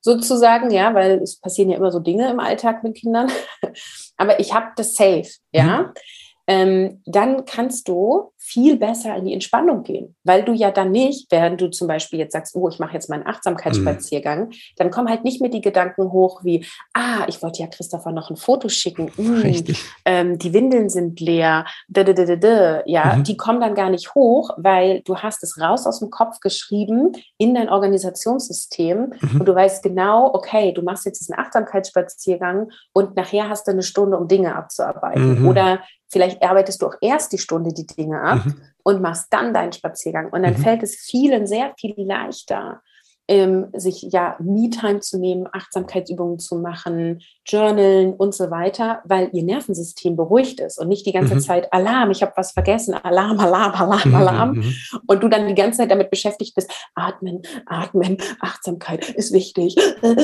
[0.00, 3.30] sozusagen, ja, weil es passieren ja immer so Dinge im Alltag mit Kindern.
[4.16, 5.82] Aber ich habe das safe, ja.
[5.82, 5.92] Mhm.
[6.52, 11.30] Ähm, dann kannst du viel besser in die Entspannung gehen, weil du ja dann nicht,
[11.30, 14.52] während du zum Beispiel jetzt sagst, oh, ich mache jetzt meinen Achtsamkeitsspaziergang, mhm.
[14.76, 18.28] dann kommen halt nicht mehr die Gedanken hoch wie, ah, ich wollte ja Christopher noch
[18.28, 19.72] ein Foto schicken, mm,
[20.04, 21.64] ähm, die Windeln sind leer,
[22.84, 23.24] ja, mhm.
[23.24, 27.12] die kommen dann gar nicht hoch, weil du hast es raus aus dem Kopf geschrieben
[27.38, 29.40] in dein Organisationssystem mhm.
[29.40, 33.82] und du weißt genau, okay, du machst jetzt diesen Achtsamkeitsspaziergang und nachher hast du eine
[33.82, 35.40] Stunde, um Dinge abzuarbeiten.
[35.40, 35.48] Mhm.
[35.48, 35.80] Oder
[36.12, 38.60] Vielleicht arbeitest du auch erst die Stunde die Dinge ab mhm.
[38.82, 40.28] und machst dann deinen Spaziergang.
[40.30, 40.62] Und dann mhm.
[40.62, 42.82] fällt es vielen sehr viel leichter,
[43.32, 49.42] ähm, sich ja Me-Time zu nehmen, Achtsamkeitsübungen zu machen, Journalen und so weiter, weil ihr
[49.42, 51.40] Nervensystem beruhigt ist und nicht die ganze mhm.
[51.40, 54.52] Zeit Alarm, ich habe was vergessen, Alarm, Alarm, Alarm, mhm, Alarm.
[54.56, 54.74] Mhm.
[55.06, 59.76] Und du dann die ganze Zeit damit beschäftigt bist, atmen, atmen, Achtsamkeit ist wichtig.
[60.02, 60.14] und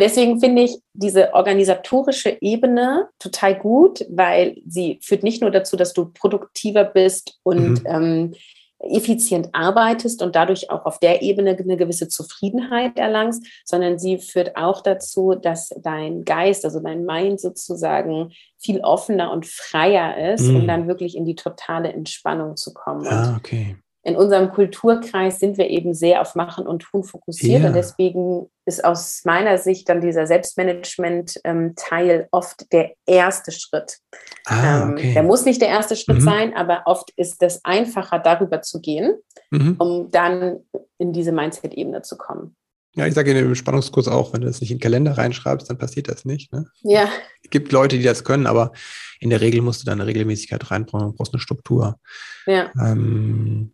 [0.00, 5.94] deswegen finde ich diese organisatorische Ebene total gut, weil sie führt nicht nur dazu, dass
[5.94, 7.86] du produktiver bist und mhm.
[7.86, 8.34] ähm,
[8.80, 14.56] effizient arbeitest und dadurch auch auf der Ebene eine gewisse Zufriedenheit erlangst, sondern sie führt
[14.56, 20.56] auch dazu, dass dein Geist, also dein Mind sozusagen viel offener und freier ist, mm.
[20.56, 23.06] um dann wirklich in die totale Entspannung zu kommen.
[23.06, 23.76] Ah, okay
[24.08, 27.62] in unserem Kulturkreis sind wir eben sehr auf Machen und Tun fokussiert.
[27.62, 27.68] Ja.
[27.68, 33.98] Und deswegen ist aus meiner Sicht dann dieser Selbstmanagement-Teil ähm, oft der erste Schritt.
[34.46, 35.12] Ah, ähm, okay.
[35.12, 36.22] der muss nicht der erste Schritt mhm.
[36.22, 39.14] sein, aber oft ist es einfacher, darüber zu gehen,
[39.50, 39.76] mhm.
[39.78, 40.60] um dann
[40.98, 42.56] in diese Mindset-Ebene zu kommen.
[42.94, 45.70] Ja, ich sage in dem Spannungskurs auch, wenn du das nicht in den Kalender reinschreibst,
[45.70, 46.52] dann passiert das nicht.
[46.52, 46.66] Ne?
[46.82, 47.08] Ja.
[47.44, 48.72] Es gibt Leute, die das können, aber
[49.20, 52.00] in der Regel musst du da eine Regelmäßigkeit reinbringen, du brauchst eine Struktur.
[52.46, 52.72] Ja.
[52.80, 53.72] Ähm,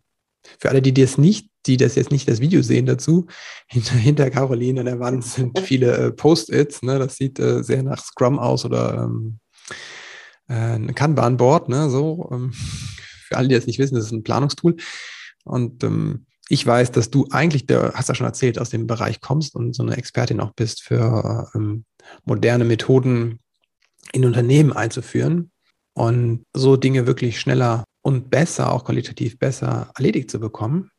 [0.59, 3.27] für alle, die das nicht, die das jetzt nicht das Video sehen dazu,
[3.67, 6.81] hinter, hinter Caroline an der Wand sind viele äh, Post-its.
[6.81, 6.99] Ne?
[6.99, 9.39] Das sieht äh, sehr nach Scrum aus oder ähm,
[10.47, 11.69] äh, ein Kanban-Board.
[11.69, 11.89] Ne?
[11.89, 12.51] So, ähm,
[13.27, 14.75] für alle, die das nicht wissen, das ist ein Planungstool.
[15.43, 19.19] Und ähm, ich weiß, dass du eigentlich, der, hast ja schon erzählt, aus dem Bereich
[19.19, 21.85] kommst und so eine Expertin auch bist für ähm,
[22.23, 23.39] moderne Methoden
[24.13, 25.51] in Unternehmen einzuführen
[25.93, 30.91] und so Dinge wirklich schneller und besser, auch qualitativ besser erledigt zu bekommen.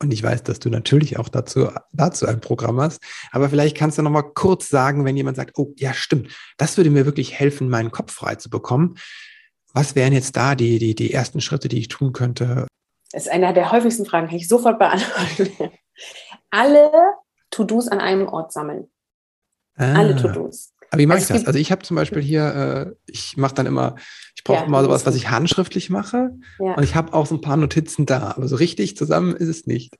[0.00, 3.02] Und ich weiß, dass du natürlich auch dazu, dazu ein Programm hast.
[3.32, 6.76] Aber vielleicht kannst du noch mal kurz sagen, wenn jemand sagt, oh ja, stimmt, das
[6.76, 8.94] würde mir wirklich helfen, meinen Kopf frei zu bekommen.
[9.72, 12.68] Was wären jetzt da die, die, die ersten Schritte, die ich tun könnte?
[13.10, 15.72] Das ist eine der häufigsten Fragen, kann ich sofort beantworten.
[16.50, 16.92] Alle
[17.50, 18.92] To-Dos an einem Ort sammeln.
[19.74, 19.94] Ah.
[19.94, 20.72] Alle To-Dos.
[20.90, 21.46] Aber wie mache ich das?
[21.46, 23.96] Also ich habe zum Beispiel hier, äh, ich mache dann immer,
[24.36, 26.30] ich brauche ja, immer sowas, was ich handschriftlich mache.
[26.58, 26.74] Ja.
[26.74, 28.34] Und ich habe auch so ein paar Notizen da.
[28.36, 29.96] Aber so richtig zusammen ist es nicht.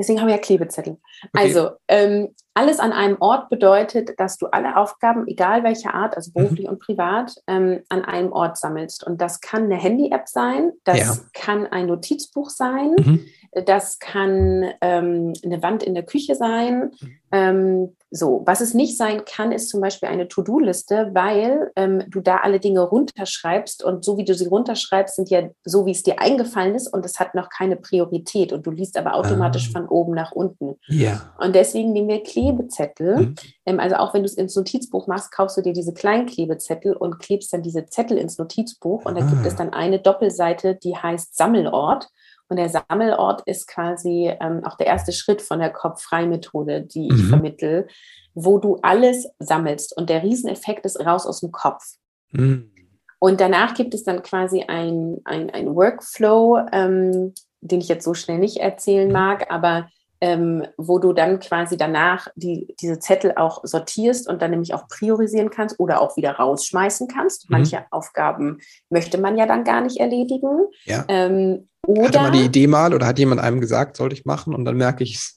[0.00, 0.96] Deswegen haben wir ja Klebezettel.
[1.24, 1.30] Okay.
[1.34, 6.30] Also, ähm, alles an einem Ort bedeutet, dass du alle Aufgaben, egal welcher Art, also
[6.30, 6.42] mhm.
[6.42, 6.72] beruflich mhm.
[6.72, 9.04] und privat, ähm, an einem Ort sammelst.
[9.06, 11.16] Und das kann eine Handy-App sein, das ja.
[11.34, 13.26] kann ein Notizbuch sein, mhm.
[13.66, 16.92] das kann ähm, eine Wand in der Küche sein.
[17.30, 17.96] Mhm.
[18.12, 22.38] So, was es nicht sein kann, ist zum Beispiel eine To-Do-Liste, weil ähm, du da
[22.38, 26.20] alle Dinge runterschreibst und so wie du sie runterschreibst, sind ja so, wie es dir
[26.20, 29.78] eingefallen ist und es hat noch keine Priorität und du liest aber automatisch ah.
[29.78, 30.74] von oben nach unten.
[30.88, 31.32] Ja.
[31.38, 33.16] Und deswegen nehmen wir Klebezettel.
[33.16, 33.34] Mhm.
[33.66, 36.94] Ähm, also auch wenn du es ins Notizbuch machst, kaufst du dir diese kleinen Klebezettel
[36.94, 39.58] und klebst dann diese Zettel ins Notizbuch und da gibt es ah.
[39.58, 42.08] dann eine Doppelseite, die heißt Sammelort.
[42.50, 47.22] Und der Sammelort ist quasi ähm, auch der erste Schritt von der Kopf-Frei-Methode, die ich
[47.22, 47.28] mhm.
[47.28, 47.86] vermittel,
[48.34, 49.96] wo du alles sammelst.
[49.96, 51.84] Und der Rieseneffekt ist raus aus dem Kopf.
[52.32, 52.72] Mhm.
[53.20, 58.14] Und danach gibt es dann quasi ein, ein, ein Workflow, ähm, den ich jetzt so
[58.14, 59.12] schnell nicht erzählen mhm.
[59.12, 59.88] mag, aber
[60.20, 64.86] ähm, wo du dann quasi danach die, diese Zettel auch sortierst und dann nämlich auch
[64.88, 67.48] priorisieren kannst oder auch wieder rausschmeißen kannst.
[67.48, 67.56] Mhm.
[67.56, 68.58] Manche Aufgaben
[68.90, 70.66] möchte man ja dann gar nicht erledigen.
[70.84, 71.04] Ja.
[71.08, 74.54] Ähm, oder Hatte man die Idee mal oder hat jemand einem gesagt, sollte ich machen
[74.54, 75.36] und dann merke ich es.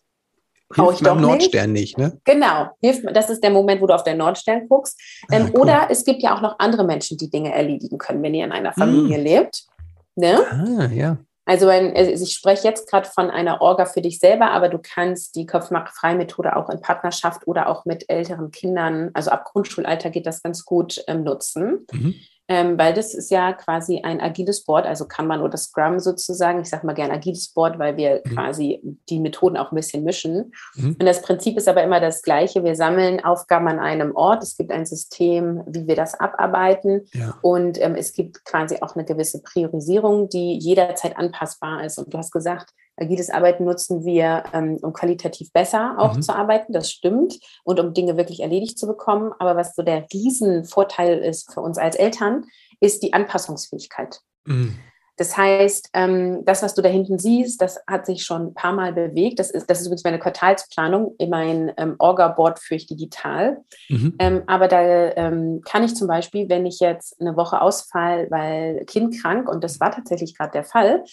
[0.76, 2.00] Hilft ich meinem Nordstern nicht.
[2.00, 2.20] nicht, ne?
[2.24, 5.00] Genau, hilft, das ist der Moment, wo du auf den Nordstern guckst.
[5.30, 5.62] Ah, ähm, ah, cool.
[5.62, 8.52] Oder es gibt ja auch noch andere Menschen, die Dinge erledigen können, wenn ihr in
[8.52, 9.22] einer Familie mm.
[9.22, 9.68] lebt.
[10.16, 10.40] Ne?
[10.50, 11.18] Ah, ja.
[11.46, 14.80] Also, wenn, also ich spreche jetzt gerade von einer Orga für dich selber, aber du
[14.80, 20.26] kannst die Kopfmach-Frei-Methode auch in Partnerschaft oder auch mit älteren Kindern, also ab Grundschulalter geht
[20.26, 21.86] das ganz gut ähm, nutzen.
[21.92, 22.16] Mhm
[22.50, 26.62] ähm, weil das ist ja quasi ein agiles Board, also kann man oder Scrum sozusagen,
[26.62, 28.30] ich sage mal gerne agiles Board, weil wir mhm.
[28.30, 30.52] quasi die Methoden auch ein bisschen mischen.
[30.76, 30.98] Mhm.
[31.00, 32.64] Und das Prinzip ist aber immer das gleiche.
[32.64, 37.38] Wir sammeln Aufgaben an einem Ort, es gibt ein System, wie wir das abarbeiten ja.
[37.42, 41.98] und ähm, es gibt quasi auch eine gewisse Priorisierung, die jederzeit anpassbar ist.
[41.98, 46.22] Und du hast gesagt, Agiles Arbeiten nutzen wir, ähm, um qualitativ besser auch mhm.
[46.22, 49.32] zu arbeiten, das stimmt, und um Dinge wirklich erledigt zu bekommen.
[49.40, 52.46] Aber was so der Riesenvorteil ist für uns als Eltern,
[52.80, 54.20] ist die Anpassungsfähigkeit.
[54.46, 54.78] Mhm.
[55.16, 58.74] Das heißt, ähm, das, was du da hinten siehst, das hat sich schon ein paar
[58.74, 59.38] Mal bewegt.
[59.38, 61.16] Das ist, das ist übrigens meine Quartalsplanung.
[61.30, 63.62] Mein ähm, Orga-Board führe ich digital.
[63.90, 64.44] Mhm.
[64.48, 69.50] Aber da kann ich zum Beispiel, wenn ich jetzt eine Woche ausfall, weil Kind krank,
[69.50, 71.04] und das war tatsächlich gerade der Fall,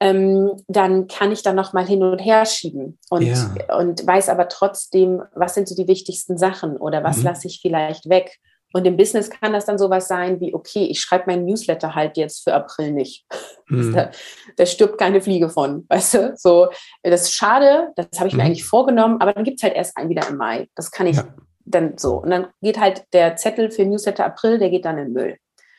[0.00, 3.54] ähm, dann kann ich da noch mal hin und her schieben und, ja.
[3.78, 7.24] und weiß aber trotzdem, was sind so die wichtigsten Sachen oder was mhm.
[7.24, 8.38] lasse ich vielleicht weg.
[8.72, 12.18] Und im Business kann das dann sowas sein wie, okay, ich schreibe meinen Newsletter halt
[12.18, 13.24] jetzt für April nicht.
[13.68, 13.94] Mhm.
[13.94, 14.12] Da,
[14.58, 16.34] da, stirbt keine Fliege von, weißt du?
[16.36, 16.68] So,
[17.02, 18.38] das ist schade, das habe ich mhm.
[18.38, 20.68] mir eigentlich vorgenommen, aber dann gibt es halt erst einen wieder im Mai.
[20.76, 21.24] Das kann ich ja.
[21.64, 22.22] dann so.
[22.22, 25.36] Und dann geht halt der Zettel für Newsletter April, der geht dann in den Müll.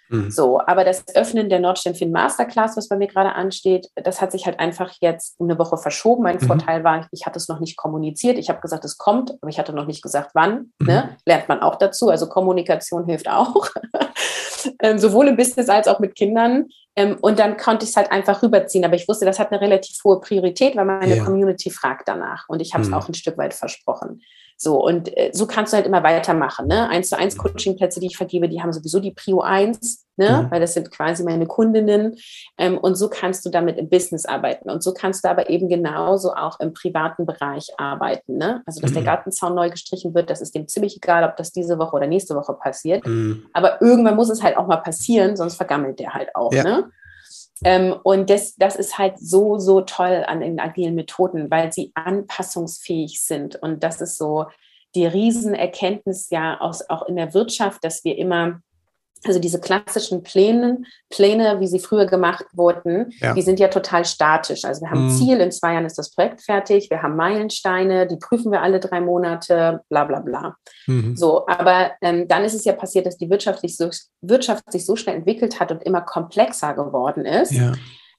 [0.09, 0.31] Mhm.
[0.31, 4.45] So, aber das Öffnen der Nordsternfin Masterclass, was bei mir gerade ansteht, das hat sich
[4.45, 6.23] halt einfach jetzt eine Woche verschoben.
[6.23, 6.47] Mein mhm.
[6.47, 8.37] Vorteil war, ich hatte es noch nicht kommuniziert.
[8.37, 10.71] Ich habe gesagt, es kommt, aber ich hatte noch nicht gesagt, wann.
[10.79, 10.87] Mhm.
[10.87, 11.17] Ne?
[11.25, 12.09] Lernt man auch dazu.
[12.09, 13.67] Also Kommunikation hilft auch.
[14.81, 16.67] ähm, sowohl im Business als auch mit Kindern.
[16.95, 18.85] Ähm, und dann konnte ich es halt einfach rüberziehen.
[18.85, 21.23] Aber ich wusste, das hat eine relativ hohe Priorität, weil meine ja.
[21.23, 22.45] Community fragt danach.
[22.47, 22.95] Und ich habe es mhm.
[22.95, 24.21] auch ein Stück weit versprochen.
[24.59, 26.67] So, und äh, so kannst du halt immer weitermachen.
[26.67, 26.89] Ne?
[26.89, 27.41] Eins zu eins mhm.
[27.41, 30.43] Coachingplätze, die ich vergebe, die haben sowieso die Prio 1, ne?
[30.43, 30.51] Mhm.
[30.51, 32.17] weil das sind quasi meine Kundinnen.
[32.57, 34.71] Ähm, und so kannst du damit im Business arbeiten.
[34.71, 38.37] Und so kannst du aber eben genauso auch im privaten Bereich arbeiten.
[38.37, 38.63] Ne?
[38.65, 38.95] Also, dass mhm.
[38.95, 42.07] der Gartenzaun neu gestrichen wird, das ist dem ziemlich egal, ob das diese Woche oder
[42.07, 43.05] nächste Woche passiert.
[43.05, 43.45] Mhm.
[43.53, 46.51] Aber irgendwann muss es halt auch mal passieren, sonst vergammelt der halt auch.
[46.51, 46.63] Ja.
[46.63, 46.91] Ne?
[47.63, 51.91] Ähm, und das, das ist halt so, so toll an den agilen Methoden, weil sie
[51.95, 53.55] anpassungsfähig sind.
[53.55, 54.45] Und das ist so
[54.95, 58.61] die Riesenerkenntnis ja aus, auch in der Wirtschaft, dass wir immer
[59.25, 63.33] also diese klassischen Pläne, Pläne, wie sie früher gemacht wurden, ja.
[63.33, 64.65] die sind ja total statisch.
[64.65, 65.17] Also wir haben ein mhm.
[65.17, 68.79] Ziel, in zwei Jahren ist das Projekt fertig, wir haben Meilensteine, die prüfen wir alle
[68.79, 70.55] drei Monate, bla bla bla.
[70.87, 71.15] Mhm.
[71.15, 73.89] So, aber ähm, dann ist es ja passiert, dass die Wirtschaft sich, so,
[74.21, 77.51] Wirtschaft sich so schnell entwickelt hat und immer komplexer geworden ist.
[77.51, 77.73] Ja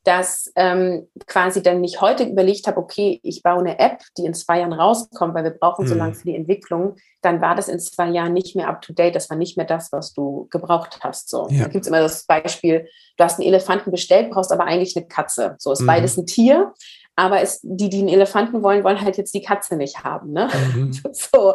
[0.05, 4.35] dass ähm, quasi dann nicht heute überlegt habe, okay, ich baue eine App, die in
[4.35, 5.89] zwei Jahren rauskommt, weil wir brauchen mhm.
[5.89, 8.93] so lange für die Entwicklung, dann war das in zwei Jahren nicht mehr up to
[8.93, 9.15] date.
[9.15, 11.29] Das war nicht mehr das, was du gebraucht hast.
[11.29, 11.49] So.
[11.51, 11.65] Ja.
[11.65, 15.07] Da gibt es immer das Beispiel, du hast einen Elefanten bestellt, brauchst aber eigentlich eine
[15.07, 15.57] Katze.
[15.59, 15.87] So ist mhm.
[15.87, 16.73] beides ein Tier.
[17.17, 20.33] Aber es, die, die einen Elefanten wollen, wollen halt jetzt die Katze nicht haben.
[20.33, 20.49] Ne?
[20.75, 20.93] Mhm.
[21.13, 21.55] so.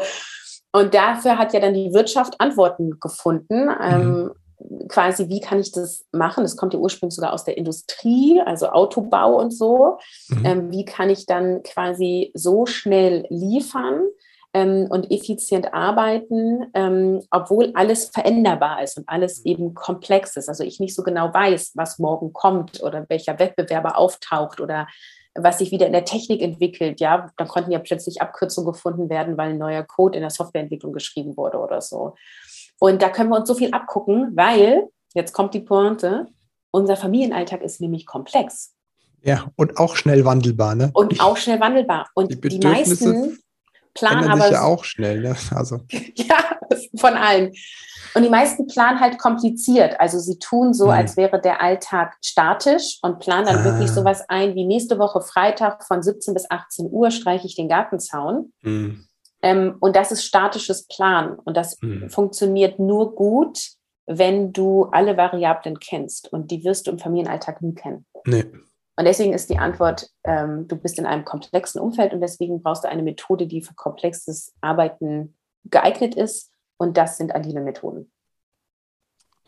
[0.73, 3.69] Und dafür hat ja dann die Wirtschaft Antworten gefunden.
[3.81, 4.31] Ähm, mhm
[4.87, 6.43] quasi, wie kann ich das machen?
[6.43, 9.97] Das kommt ja ursprünglich sogar aus der Industrie, also Autobau und so.
[10.29, 10.45] Mhm.
[10.45, 14.03] Ähm, wie kann ich dann quasi so schnell liefern?
[14.55, 20.47] Ähm, und effizient arbeiten, ähm, obwohl alles veränderbar ist und alles eben komplex ist.
[20.47, 24.85] Also ich nicht so genau weiß, was morgen kommt oder welcher Wettbewerber auftaucht oder
[25.35, 26.99] was sich wieder in der Technik entwickelt.
[26.99, 30.93] Ja, dann konnten ja plötzlich Abkürzungen gefunden werden, weil ein neuer Code in der Softwareentwicklung
[30.93, 32.13] geschrieben wurde oder so.
[32.79, 36.27] Und da können wir uns so viel abgucken, weil, jetzt kommt die Pointe,
[36.71, 38.73] unser Familienalltag ist nämlich komplex.
[39.21, 40.91] Ja, und auch schnell wandelbar, ne?
[40.93, 42.09] Und auch schnell wandelbar.
[42.13, 43.39] Und die, die meisten
[43.93, 44.43] planen aber.
[44.43, 45.35] Sich ja auch schnell, ne?
[45.55, 45.79] Also.
[46.15, 46.37] ja,
[46.97, 47.53] von allen.
[48.15, 49.99] Und die meisten planen halt kompliziert.
[49.99, 50.91] Also sie tun so, mhm.
[50.91, 53.63] als wäre der Alltag statisch und planen dann ah.
[53.63, 57.69] wirklich sowas ein wie nächste Woche Freitag von 17 bis 18 Uhr streiche ich den
[57.69, 58.51] Gartenzaun.
[58.61, 59.05] Mhm.
[59.43, 61.37] Ähm, und das ist statisches Plan.
[61.37, 62.09] Und das mhm.
[62.09, 63.59] funktioniert nur gut,
[64.07, 66.31] wenn du alle Variablen kennst.
[66.31, 68.05] Und die wirst du im Familienalltag nie kennen.
[68.25, 68.45] Nee.
[68.95, 72.83] Und deswegen ist die Antwort, ähm, du bist in einem komplexen Umfeld und deswegen brauchst
[72.83, 75.35] du eine Methode, die für komplexes Arbeiten
[75.65, 78.11] geeignet ist und das sind agile Methoden.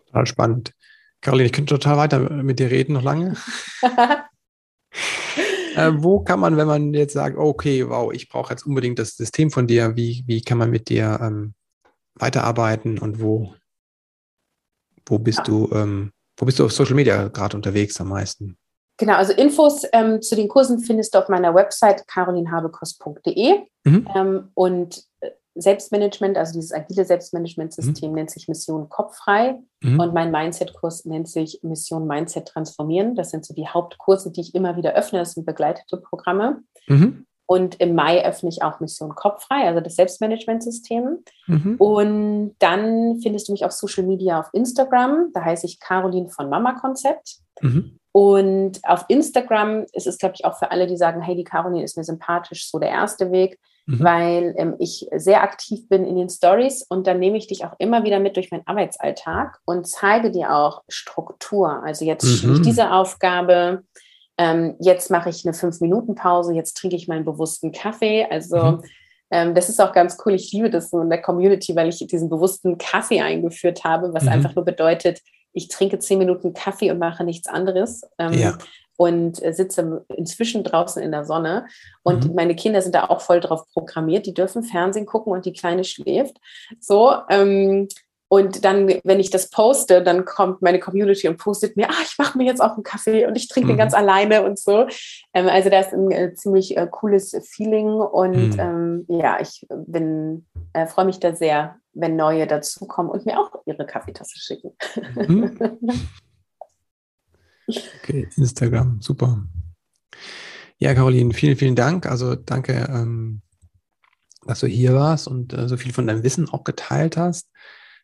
[0.07, 0.73] Total spannend.
[1.21, 3.35] Caroline, ich könnte total weiter mit dir reden, noch lange.
[5.75, 9.15] äh, wo kann man, wenn man jetzt sagt, okay, wow, ich brauche jetzt unbedingt das
[9.15, 11.53] System von dir, wie, wie kann man mit dir ähm,
[12.15, 13.53] weiterarbeiten und wo,
[15.05, 15.43] wo bist ja.
[15.43, 18.57] du, ähm, wo bist du auf Social Media gerade unterwegs am meisten?
[18.97, 24.07] Genau, also Infos ähm, zu den Kursen findest du auf meiner Website carolinhabekost.de mhm.
[24.15, 25.03] ähm, und
[25.55, 28.15] Selbstmanagement, also dieses agile Selbstmanagementsystem mhm.
[28.15, 29.99] nennt sich Mission Kopffrei mhm.
[29.99, 33.15] und mein Mindset-Kurs nennt sich Mission Mindset Transformieren.
[33.15, 35.19] Das sind so die Hauptkurse, die ich immer wieder öffne.
[35.19, 36.61] Das sind begleitete Programme.
[36.87, 37.25] Mhm.
[37.47, 41.19] Und im Mai öffne ich auch Mission Kopffrei, also das Selbstmanagementsystem.
[41.47, 41.75] Mhm.
[41.77, 45.29] Und dann findest du mich auf Social Media auf Instagram.
[45.33, 47.37] Da heiße ich Caroline von Mama Konzept.
[47.61, 47.99] Mhm.
[48.15, 51.83] Und auf Instagram ist es, glaube ich, auch für alle, die sagen, hey, die Caroline
[51.83, 54.03] ist mir sympathisch, so der erste Weg mhm.
[54.03, 57.73] weil ähm, ich sehr aktiv bin in den Stories und dann nehme ich dich auch
[57.79, 61.83] immer wieder mit durch meinen Arbeitsalltag und zeige dir auch Struktur.
[61.83, 62.55] Also jetzt mhm.
[62.55, 63.83] ich diese Aufgabe,
[64.37, 68.25] ähm, jetzt mache ich eine Fünf-Minuten-Pause, jetzt trinke ich meinen bewussten Kaffee.
[68.29, 68.83] Also mhm.
[69.31, 70.33] ähm, das ist auch ganz cool.
[70.33, 74.23] Ich liebe das so in der Community, weil ich diesen bewussten Kaffee eingeführt habe, was
[74.23, 74.29] mhm.
[74.29, 75.21] einfach nur bedeutet,
[75.55, 78.03] ich trinke zehn Minuten Kaffee und mache nichts anderes.
[78.19, 78.57] Ähm, ja
[78.97, 81.65] und äh, sitze inzwischen draußen in der Sonne.
[82.03, 82.35] Und mhm.
[82.35, 84.25] meine Kinder sind da auch voll drauf programmiert.
[84.25, 86.37] Die dürfen Fernsehen gucken und die Kleine schläft.
[86.79, 87.13] So.
[87.29, 87.87] Ähm,
[88.27, 92.17] und dann, wenn ich das poste, dann kommt meine Community und postet mir, ah, ich
[92.17, 93.73] mache mir jetzt auch einen Kaffee und ich trinke mhm.
[93.73, 94.87] den ganz alleine und so.
[95.33, 98.59] Ähm, also da ist ein äh, ziemlich äh, cooles Feeling und mhm.
[98.59, 103.51] ähm, ja, ich bin, äh, freue mich da sehr, wenn neue dazukommen und mir auch
[103.65, 104.71] ihre Kaffeetasse schicken.
[105.15, 105.79] Mhm.
[108.03, 109.43] Okay, Instagram, super.
[110.77, 112.05] Ja, Caroline, vielen, vielen Dank.
[112.05, 113.41] Also danke, ähm,
[114.45, 117.49] dass du hier warst und äh, so viel von deinem Wissen auch geteilt hast.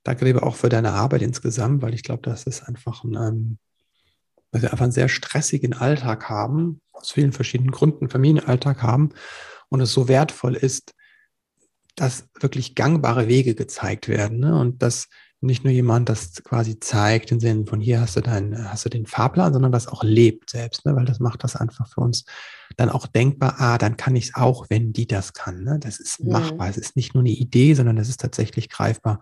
[0.03, 3.57] Danke dir auch für deine Arbeit insgesamt, weil ich glaube, das ist einfach ein, ähm,
[4.51, 9.09] weil wir einfach einen sehr stressigen Alltag haben, aus vielen verschiedenen Gründen, Familienalltag haben
[9.69, 10.93] und es so wertvoll ist,
[12.01, 14.57] dass wirklich gangbare Wege gezeigt werden ne?
[14.57, 15.07] und dass
[15.39, 18.89] nicht nur jemand das quasi zeigt, im Sinne von hier hast du deinen, hast du
[18.89, 20.95] den Fahrplan, sondern das auch lebt selbst, ne?
[20.95, 22.25] weil das macht das einfach für uns
[22.75, 25.63] dann auch denkbar, ah, dann kann ich es auch, wenn die das kann.
[25.63, 25.77] Ne?
[25.79, 26.31] Das ist mhm.
[26.31, 26.69] machbar.
[26.69, 29.19] Es ist nicht nur eine Idee, sondern es ist tatsächlich greifbar.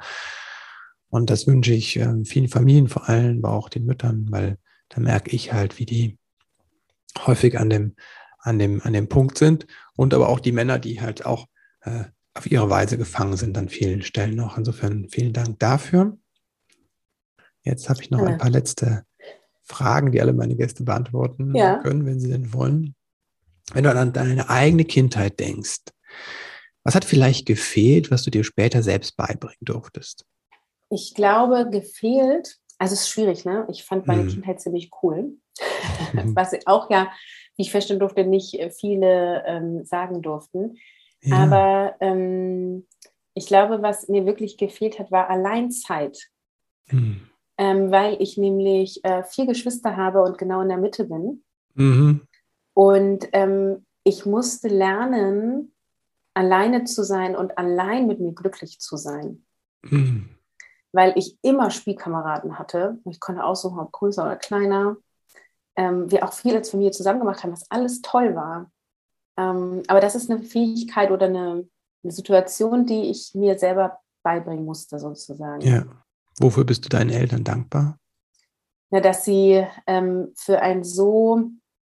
[1.09, 4.57] Und das wünsche ich äh, vielen Familien vor allem, aber auch den Müttern, weil
[4.87, 6.17] da merke ich halt, wie die
[7.25, 7.95] häufig an dem,
[8.39, 9.67] an dem, an dem Punkt sind
[9.97, 11.47] und aber auch die Männer, die halt auch
[11.81, 12.05] äh,
[12.39, 14.57] auf ihre Weise gefangen sind an vielen Stellen noch.
[14.57, 16.17] Insofern vielen Dank dafür.
[17.63, 18.27] Jetzt habe ich noch ja.
[18.27, 19.03] ein paar letzte
[19.61, 21.79] Fragen, die alle meine Gäste beantworten ja.
[21.79, 22.95] können, wenn sie denn wollen.
[23.73, 25.81] Wenn du an deine eigene Kindheit denkst,
[26.83, 30.25] was hat vielleicht gefehlt, was du dir später selbst beibringen durftest?
[30.89, 33.67] Ich glaube, gefehlt, also es ist schwierig, ne?
[33.69, 34.29] Ich fand meine hm.
[34.29, 35.33] Kindheit ziemlich cool.
[36.13, 37.11] was auch ja,
[37.57, 40.77] wie ich feststellen durfte, nicht viele ähm, sagen durften.
[41.21, 41.43] Ja.
[41.43, 42.87] Aber ähm,
[43.33, 46.29] ich glaube, was mir wirklich gefehlt hat, war Alleinzeit.
[46.87, 47.21] Hm.
[47.57, 51.43] Ähm, weil ich nämlich äh, vier Geschwister habe und genau in der Mitte bin.
[51.75, 52.21] Mhm.
[52.73, 55.73] Und ähm, ich musste lernen,
[56.33, 59.45] alleine zu sein und allein mit mir glücklich zu sein.
[59.81, 60.29] Mhm.
[60.93, 62.99] Weil ich immer Spielkameraden hatte.
[63.09, 64.95] Ich konnte aussuchen, ob größer oder kleiner.
[65.75, 68.71] Ähm, wir auch viel als Familie zusammen gemacht haben, was alles toll war.
[69.39, 71.65] Ähm, aber das ist eine Fähigkeit oder eine,
[72.03, 75.61] eine, Situation, die ich mir selber beibringen musste, sozusagen.
[75.61, 75.85] Ja.
[76.39, 77.97] Wofür bist du deinen Eltern dankbar?
[78.89, 81.51] Na, dass sie ähm, für ein so,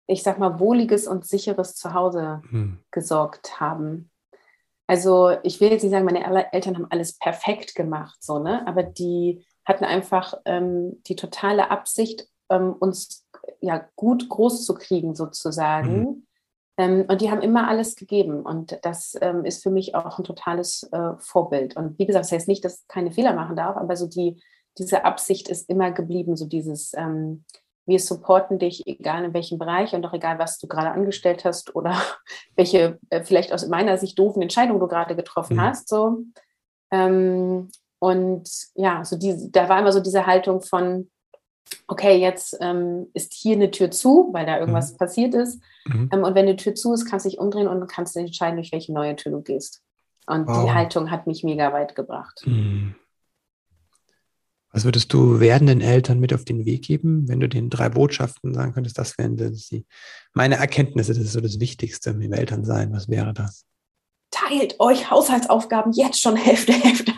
[0.06, 2.78] ich sag mal, wohliges und sicheres Zuhause hm.
[2.90, 4.10] gesorgt haben.
[4.86, 8.66] Also ich will jetzt nicht sagen, meine Eltern haben alles perfekt gemacht, so, ne?
[8.66, 13.26] aber die hatten einfach ähm, die totale Absicht, ähm, uns
[13.60, 16.00] ja gut groß zu kriegen, sozusagen.
[16.00, 16.23] Mhm
[16.76, 18.42] und die haben immer alles gegeben.
[18.42, 21.76] Und das ähm, ist für mich auch ein totales äh, Vorbild.
[21.76, 24.42] Und wie gesagt, das heißt nicht, dass ich keine Fehler machen darf, aber so die,
[24.78, 27.44] diese Absicht ist immer geblieben, so dieses, ähm,
[27.86, 31.76] wir supporten dich, egal in welchem Bereich und auch egal, was du gerade angestellt hast
[31.76, 31.94] oder
[32.56, 35.60] welche äh, vielleicht aus meiner Sicht doofen Entscheidungen du gerade getroffen mhm.
[35.60, 35.88] hast.
[35.88, 36.18] So.
[36.90, 37.70] Ähm,
[38.00, 41.10] und ja, so die, da war immer so diese Haltung von,
[41.86, 44.96] okay, jetzt ähm, ist hier eine Tür zu, weil da irgendwas mhm.
[44.96, 45.60] passiert ist.
[45.86, 46.10] Mhm.
[46.12, 48.72] Ähm, und wenn eine Tür zu ist, kannst du dich umdrehen und kannst entscheiden, durch
[48.72, 49.82] welche neue Tür du gehst.
[50.26, 50.64] Und wow.
[50.64, 52.42] die Haltung hat mich mega weit gebracht.
[52.46, 52.94] Mhm.
[54.74, 58.52] Was würdest du werdenden Eltern mit auf den Weg geben, wenn du den drei Botschaften
[58.54, 59.86] sagen könntest, das wären das die,
[60.32, 62.92] meine Erkenntnisse, das ist so das Wichtigste im Elternsein.
[62.92, 63.66] Was wäre das?
[64.32, 67.12] Teilt euch Haushaltsaufgaben jetzt schon Hälfte, Hälfte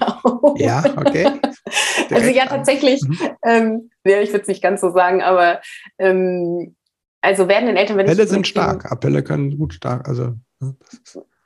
[0.57, 1.27] Ja, okay.
[2.11, 3.18] also ja, tatsächlich, mhm.
[3.45, 5.61] ähm, ja, ich würde es nicht ganz so sagen, aber
[5.99, 6.77] ähm,
[7.20, 10.35] also werdenden Eltern, wenn Appelle sind stark, Appelle können gut stark, also.
[10.61, 10.77] Ne,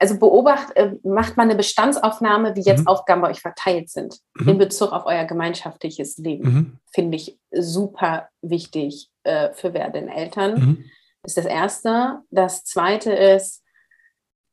[0.00, 2.86] also beobacht, äh, macht man eine Bestandsaufnahme, wie jetzt mhm.
[2.86, 4.48] Aufgaben bei euch verteilt sind, mhm.
[4.48, 6.52] in Bezug auf euer gemeinschaftliches Leben.
[6.52, 6.78] Mhm.
[6.92, 10.54] Finde ich super wichtig äh, für werdende Eltern.
[10.54, 10.84] Mhm.
[11.22, 12.20] Das ist das Erste.
[12.30, 13.62] Das Zweite ist,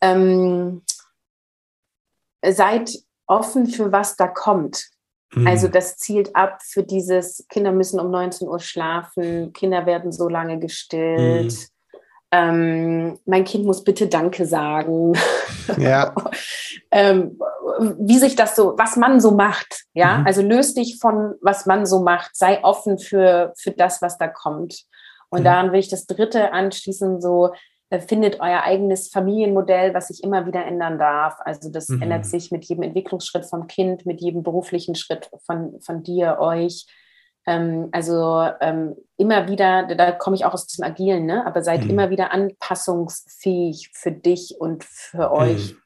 [0.01, 0.81] ähm,
[2.45, 2.91] seid
[3.27, 4.89] offen für was da kommt.
[5.45, 10.29] Also das zielt ab für dieses, Kinder müssen um 19 Uhr schlafen, Kinder werden so
[10.29, 11.77] lange gestillt mhm
[12.31, 15.13] ähm, mein Kind muss bitte Danke sagen.
[15.77, 16.13] Ja.
[16.91, 17.39] ähm,
[17.99, 19.83] wie sich das so, was man so macht.
[19.93, 20.27] Ja, mhm.
[20.27, 22.35] also löst dich von, was man so macht.
[22.35, 24.83] Sei offen für, für das, was da kommt.
[25.29, 25.45] Und mhm.
[25.45, 27.53] daran will ich das dritte anschließen, so,
[27.89, 31.37] findet euer eigenes Familienmodell, was sich immer wieder ändern darf.
[31.39, 32.01] Also das mhm.
[32.01, 36.85] ändert sich mit jedem Entwicklungsschritt vom Kind, mit jedem beruflichen Schritt von, von dir, euch.
[37.45, 41.45] Ähm, also ähm, immer wieder, da komme ich auch aus diesem Agilen, ne?
[41.45, 41.91] aber seid mhm.
[41.91, 45.73] immer wieder anpassungsfähig für dich und für euch.
[45.73, 45.77] Mhm.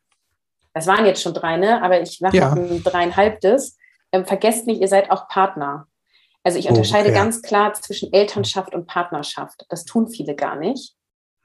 [0.74, 1.84] Das waren jetzt schon drei, ne?
[1.84, 2.52] aber ich mache ja.
[2.52, 3.78] ein dreieinhalbtes.
[4.12, 5.86] Ähm, vergesst nicht, ihr seid auch Partner.
[6.44, 7.24] Also ich oh, unterscheide oh, ja.
[7.24, 9.66] ganz klar zwischen Elternschaft und Partnerschaft.
[9.70, 10.96] Das tun viele gar nicht.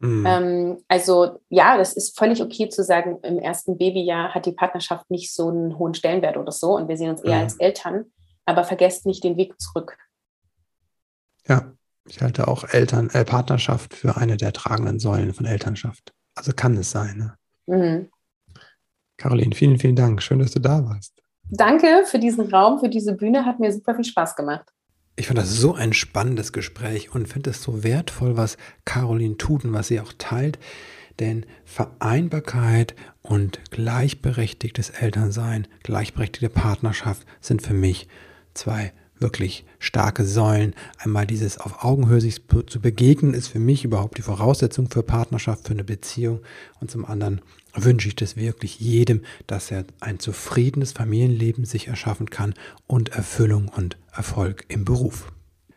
[0.06, 0.26] Mhm.
[0.26, 5.10] Ähm, also ja, das ist völlig okay zu sagen, im ersten Babyjahr hat die Partnerschaft
[5.10, 7.42] nicht so einen hohen Stellenwert oder so und wir sehen uns eher mhm.
[7.42, 8.06] als Eltern,
[8.44, 9.98] aber vergesst nicht den Weg zurück.
[11.48, 11.72] Ja,
[12.08, 16.12] ich halte auch Eltern, äh, Partnerschaft für eine der tragenden Säulen von Elternschaft.
[16.34, 17.36] Also kann es sein.
[17.66, 17.76] Ne?
[17.76, 18.10] Mhm.
[19.16, 20.22] Caroline, vielen, vielen Dank.
[20.22, 21.22] Schön, dass du da warst.
[21.50, 23.44] Danke für diesen Raum, für diese Bühne.
[23.44, 24.68] Hat mir super viel Spaß gemacht.
[25.18, 29.64] Ich fand das so ein spannendes Gespräch und finde es so wertvoll, was Caroline tut
[29.64, 30.58] und was sie auch teilt.
[31.18, 38.08] Denn Vereinbarkeit und gleichberechtigtes Elternsein, gleichberechtigte Partnerschaft sind für mich
[38.52, 40.74] zwei wirklich starke Säulen.
[40.98, 45.66] Einmal dieses auf Augenhöhe sich zu begegnen, ist für mich überhaupt die Voraussetzung für Partnerschaft,
[45.66, 46.40] für eine Beziehung.
[46.80, 47.40] Und zum anderen
[47.76, 52.54] wünsche ich das wirklich jedem, dass er ein zufriedenes Familienleben sich erschaffen kann
[52.86, 55.32] und Erfüllung und Erfolg im Beruf.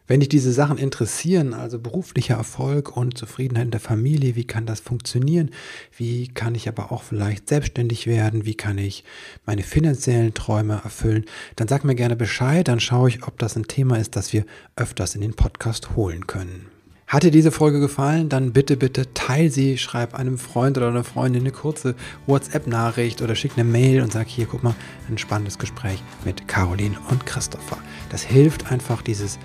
[0.09, 4.65] Wenn dich diese Sachen interessieren, also beruflicher Erfolg und Zufriedenheit in der Familie, wie kann
[4.65, 5.51] das funktionieren?
[5.95, 8.43] Wie kann ich aber auch vielleicht selbstständig werden?
[8.43, 9.03] Wie kann ich
[9.45, 11.25] meine finanziellen Träume erfüllen?
[11.57, 14.45] Dann sag mir gerne Bescheid, dann schaue ich, ob das ein Thema ist, das wir
[14.75, 16.78] öfters in den Podcast holen können.
[17.09, 21.03] Hat dir diese Folge gefallen, dann bitte, bitte teil sie, schreib einem Freund oder einer
[21.03, 21.95] Freundin eine kurze
[22.27, 24.75] WhatsApp-Nachricht oder schick eine Mail und sag hier, guck mal,
[25.09, 27.77] ein spannendes Gespräch mit Caroline und Christopher.
[28.11, 29.39] Das hilft einfach, dieses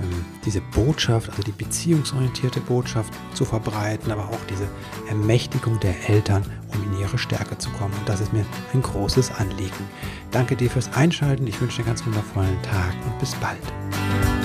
[0.00, 4.66] ähm, diese Botschaft, also die beziehungsorientierte Botschaft zu verbreiten, aber auch diese
[5.10, 7.92] Ermächtigung der Eltern, um in ihre Stärke zu kommen.
[7.98, 9.84] Und das ist mir ein großes Anliegen.
[10.30, 11.46] Danke dir fürs Einschalten.
[11.46, 14.41] Ich wünsche dir einen ganz wundervollen Tag und bis bald.